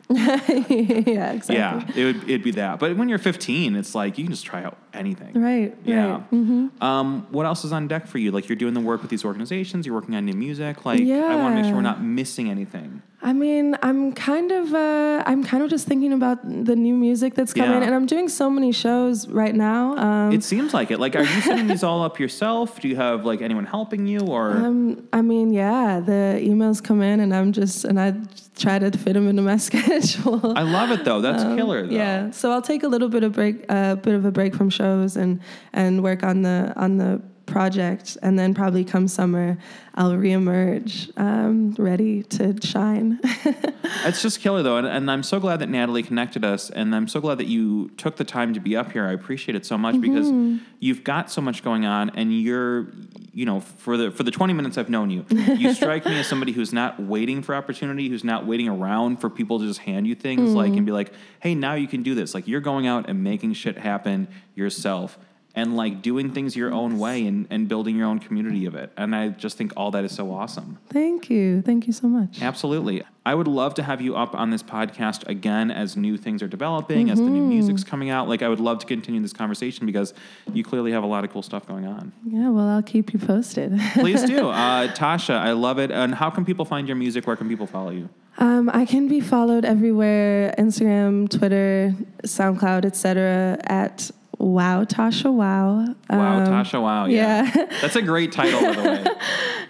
yeah, 0.10 1.32
exactly. 1.32 1.56
yeah, 1.56 1.82
it 1.96 2.04
would 2.04 2.24
it'd 2.24 2.42
be 2.42 2.50
that. 2.52 2.78
But 2.78 2.94
when 2.96 3.08
you're 3.08 3.18
15, 3.18 3.74
it's 3.74 3.94
like 3.94 4.18
you 4.18 4.24
can 4.24 4.32
just 4.32 4.44
try 4.44 4.62
out 4.62 4.76
anything. 4.92 5.32
Right. 5.40 5.74
Yeah. 5.82 6.10
Right. 6.10 6.30
Mm-hmm. 6.30 6.82
Um, 6.84 7.26
what 7.30 7.46
else 7.46 7.64
is 7.64 7.72
on 7.72 7.88
deck 7.88 8.06
for 8.06 8.18
you? 8.18 8.30
Like 8.30 8.46
you're 8.46 8.56
doing 8.56 8.74
the 8.74 8.80
work 8.80 9.00
with 9.00 9.10
these 9.10 9.24
organizations, 9.24 9.86
you're 9.86 9.94
working 9.94 10.14
on 10.14 10.26
new 10.26 10.34
music. 10.34 10.84
Like 10.84 11.00
I 11.00 11.36
want 11.36 11.56
to 11.56 11.62
make 11.62 11.64
sure 11.64 11.74
we're 11.74 11.80
not 11.80 12.02
missing 12.02 12.50
anything. 12.50 13.00
I 13.24 13.32
mean, 13.32 13.74
I'm 13.82 14.12
kind 14.12 14.52
of, 14.52 14.74
uh, 14.74 15.22
I'm 15.24 15.42
kind 15.44 15.62
of 15.62 15.70
just 15.70 15.86
thinking 15.86 16.12
about 16.12 16.38
the 16.44 16.76
new 16.76 16.92
music 16.94 17.32
that's 17.34 17.54
coming, 17.54 17.80
Yeah. 17.80 17.86
and 17.86 17.94
I'm 17.94 18.04
doing 18.04 18.28
so 18.28 18.50
many 18.50 18.70
shows 18.70 19.26
right 19.28 19.54
now. 19.54 19.96
Um, 19.96 20.32
It 20.32 20.44
seems 20.44 20.74
like 20.74 20.90
it. 20.90 21.00
Like, 21.00 21.16
are 21.16 21.22
you 21.22 21.40
setting 21.40 21.66
these 21.66 21.82
all 21.82 22.02
up 22.02 22.20
yourself? 22.20 22.82
Do 22.82 22.86
you 22.86 22.96
have 22.96 23.24
like 23.24 23.40
anyone 23.40 23.64
helping 23.64 24.06
you, 24.06 24.20
or 24.20 24.50
um, 24.52 25.08
I 25.10 25.22
mean, 25.22 25.54
yeah, 25.54 26.00
the 26.00 26.38
emails 26.50 26.84
come 26.84 27.00
in, 27.00 27.20
and 27.20 27.34
I'm 27.34 27.52
just, 27.52 27.86
and 27.86 27.98
I 27.98 28.12
try 28.58 28.78
to 28.78 28.90
fit 28.90 29.14
them 29.14 29.26
into 29.26 29.40
my 29.42 29.56
schedule. 29.68 30.52
I 30.54 30.62
love 30.62 30.90
it 30.90 31.06
though. 31.06 31.22
That's 31.22 31.42
killer. 31.56 31.80
Though. 31.82 31.88
Um, 31.88 32.00
Yeah, 32.02 32.30
so 32.30 32.50
I'll 32.52 32.62
take 32.72 32.82
a 32.82 32.88
little 32.88 33.08
bit 33.08 33.22
of 33.24 33.32
break, 33.32 33.64
a 33.70 33.72
uh, 33.74 33.94
bit 33.96 34.14
of 34.14 34.26
a 34.26 34.30
break 34.30 34.54
from 34.54 34.68
shows, 34.68 35.16
and 35.16 35.40
and 35.72 36.02
work 36.02 36.22
on 36.22 36.42
the 36.42 36.74
on 36.76 36.98
the 36.98 37.22
project, 37.46 38.16
and 38.22 38.38
then 38.38 38.54
probably 38.54 38.84
come 38.84 39.08
summer, 39.08 39.58
I'll 39.94 40.12
reemerge, 40.12 41.10
um, 41.18 41.74
ready 41.78 42.22
to 42.24 42.56
shine. 42.64 43.20
It's 44.06 44.20
just 44.22 44.40
killer 44.40 44.62
though, 44.62 44.76
and, 44.76 44.86
and 44.86 45.10
I'm 45.10 45.22
so 45.22 45.38
glad 45.40 45.60
that 45.60 45.68
Natalie 45.68 46.02
connected 46.02 46.44
us, 46.44 46.68
and 46.70 46.94
I'm 46.94 47.08
so 47.08 47.20
glad 47.20 47.38
that 47.38 47.46
you 47.46 47.90
took 47.96 48.16
the 48.16 48.24
time 48.24 48.52
to 48.54 48.60
be 48.60 48.76
up 48.76 48.92
here. 48.92 49.06
I 49.06 49.12
appreciate 49.12 49.54
it 49.54 49.64
so 49.64 49.78
much 49.78 50.00
because 50.00 50.30
you've 50.78 51.04
got 51.04 51.30
so 51.30 51.40
much 51.40 51.62
going 51.62 51.86
on, 51.86 52.10
and 52.10 52.32
you're, 52.38 52.88
you 53.32 53.46
know, 53.46 53.60
for 53.60 53.96
the 53.96 54.10
for 54.10 54.22
the 54.22 54.30
20 54.30 54.52
minutes 54.52 54.76
I've 54.78 54.90
known 54.90 55.10
you, 55.10 55.24
you 55.30 55.72
strike 55.80 56.04
me 56.06 56.18
as 56.18 56.26
somebody 56.26 56.52
who's 56.52 56.72
not 56.72 57.00
waiting 57.00 57.42
for 57.42 57.54
opportunity, 57.54 58.08
who's 58.08 58.24
not 58.24 58.46
waiting 58.46 58.68
around 58.68 59.20
for 59.20 59.30
people 59.30 59.58
to 59.60 59.66
just 59.66 59.80
hand 59.80 60.06
you 60.06 60.14
things, 60.14 60.54
like 60.54 60.72
and 60.72 60.84
be 60.84 60.92
like, 60.92 61.12
hey, 61.40 61.54
now 61.54 61.74
you 61.74 61.86
can 61.86 62.02
do 62.02 62.14
this. 62.14 62.34
Like 62.34 62.48
you're 62.48 62.60
going 62.60 62.86
out 62.86 63.08
and 63.08 63.22
making 63.22 63.54
shit 63.54 63.78
happen 63.78 64.28
yourself. 64.54 65.18
And 65.56 65.76
like 65.76 66.02
doing 66.02 66.32
things 66.32 66.56
your 66.56 66.72
own 66.72 66.98
way 66.98 67.26
and, 67.26 67.46
and 67.48 67.68
building 67.68 67.96
your 67.96 68.08
own 68.08 68.18
community 68.18 68.66
of 68.66 68.74
it. 68.74 68.90
And 68.96 69.14
I 69.14 69.28
just 69.28 69.56
think 69.56 69.72
all 69.76 69.92
that 69.92 70.04
is 70.04 70.12
so 70.12 70.32
awesome. 70.32 70.78
Thank 70.90 71.30
you, 71.30 71.62
thank 71.62 71.86
you 71.86 71.92
so 71.92 72.08
much. 72.08 72.42
Absolutely. 72.42 73.04
I 73.26 73.34
would 73.34 73.48
love 73.48 73.74
to 73.74 73.82
have 73.82 74.02
you 74.02 74.16
up 74.16 74.34
on 74.34 74.50
this 74.50 74.62
podcast 74.62 75.26
again 75.28 75.70
as 75.70 75.96
new 75.96 76.18
things 76.18 76.42
are 76.42 76.48
developing, 76.48 77.08
as 77.08 77.18
the 77.18 77.24
new 77.24 77.42
music's 77.42 77.82
coming 77.82 78.10
out. 78.10 78.28
Like, 78.28 78.42
I 78.42 78.48
would 78.48 78.60
love 78.60 78.80
to 78.80 78.86
continue 78.86 79.22
this 79.22 79.32
conversation 79.32 79.86
because 79.86 80.12
you 80.52 80.62
clearly 80.62 80.92
have 80.92 81.04
a 81.04 81.06
lot 81.06 81.24
of 81.24 81.30
cool 81.30 81.40
stuff 81.42 81.66
going 81.66 81.86
on. 81.86 82.12
Yeah, 82.26 82.50
well, 82.50 82.68
I'll 82.68 82.82
keep 82.82 83.14
you 83.14 83.18
posted. 83.18 83.80
Please 83.94 84.24
do. 84.24 84.50
Uh, 84.50 84.88
Tasha, 84.94 85.36
I 85.36 85.52
love 85.52 85.78
it. 85.78 85.90
And 85.90 86.14
how 86.14 86.28
can 86.28 86.44
people 86.44 86.66
find 86.66 86.86
your 86.86 86.96
music? 86.96 87.26
Where 87.26 87.36
can 87.36 87.48
people 87.48 87.66
follow 87.66 87.90
you? 87.90 88.10
Um, 88.36 88.68
I 88.74 88.84
can 88.84 89.08
be 89.08 89.20
followed 89.20 89.64
everywhere: 89.64 90.54
Instagram, 90.58 91.30
Twitter, 91.30 91.94
SoundCloud, 92.24 92.84
etc. 92.84 93.58
At 93.62 94.10
Wow 94.44 94.84
Tasha 94.84 95.32
Wow. 95.32 95.86
Wow, 96.10 96.38
Um, 96.38 96.46
Tasha, 96.46 96.80
wow. 96.82 97.06
Yeah. 97.06 97.50
yeah. 97.54 97.64
That's 97.80 97.96
a 97.96 98.02
great 98.02 98.30
title, 98.30 98.60
by 98.60 98.72
the 98.74 98.82
way. 98.82 99.04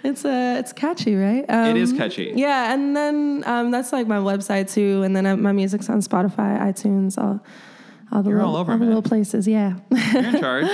It's 0.04 0.22
uh, 0.22 0.56
it's 0.58 0.72
catchy, 0.74 1.14
right? 1.16 1.46
Um, 1.48 1.70
It 1.70 1.76
is 1.78 1.92
catchy. 1.94 2.32
Yeah, 2.36 2.74
and 2.74 2.94
then 2.94 3.42
um, 3.46 3.70
that's 3.70 3.90
like 3.90 4.06
my 4.06 4.18
website 4.18 4.70
too, 4.70 5.02
and 5.02 5.16
then 5.16 5.24
uh, 5.24 5.34
my 5.34 5.52
music's 5.52 5.88
on 5.88 6.00
Spotify, 6.02 6.60
iTunes, 6.60 7.16
all, 7.16 7.40
all 8.12 8.22
the 8.22 8.28
You're 8.28 8.40
little, 8.40 8.54
all 8.54 8.60
over, 8.60 8.76
the 8.76 8.84
little 8.84 9.00
places. 9.00 9.48
Yeah. 9.48 9.76
You're 9.90 10.24
in 10.24 10.40
charge. 10.40 10.66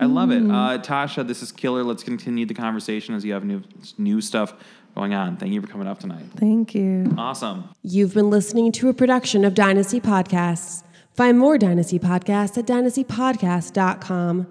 I 0.00 0.06
love 0.06 0.32
it. 0.32 0.42
Mm. 0.42 0.50
Uh, 0.52 0.82
Tasha, 0.82 1.24
this 1.24 1.42
is 1.44 1.52
killer. 1.52 1.84
Let's 1.84 2.02
continue 2.02 2.44
the 2.44 2.54
conversation 2.54 3.14
as 3.14 3.24
you 3.24 3.32
have 3.34 3.44
new, 3.44 3.62
new 3.98 4.20
stuff 4.20 4.52
going 4.96 5.14
on. 5.14 5.36
Thank 5.36 5.52
you 5.52 5.60
for 5.60 5.68
coming 5.68 5.86
up 5.86 6.00
tonight. 6.00 6.24
Thank 6.34 6.74
you. 6.74 7.14
Awesome. 7.16 7.68
You've 7.84 8.14
been 8.14 8.30
listening 8.30 8.72
to 8.72 8.88
a 8.88 8.92
production 8.94 9.44
of 9.44 9.54
Dynasty 9.54 10.00
Podcasts. 10.00 10.82
Find 11.14 11.38
more 11.38 11.58
Dynasty 11.58 11.98
Podcasts 11.98 12.56
at 12.56 12.66
dynastypodcast.com. 12.66 14.46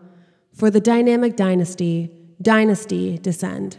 For 0.54 0.70
the 0.70 0.82
dynamic 0.82 1.36
dynasty, 1.36 2.12
Dynasty 2.42 3.18
Descend. 3.18 3.78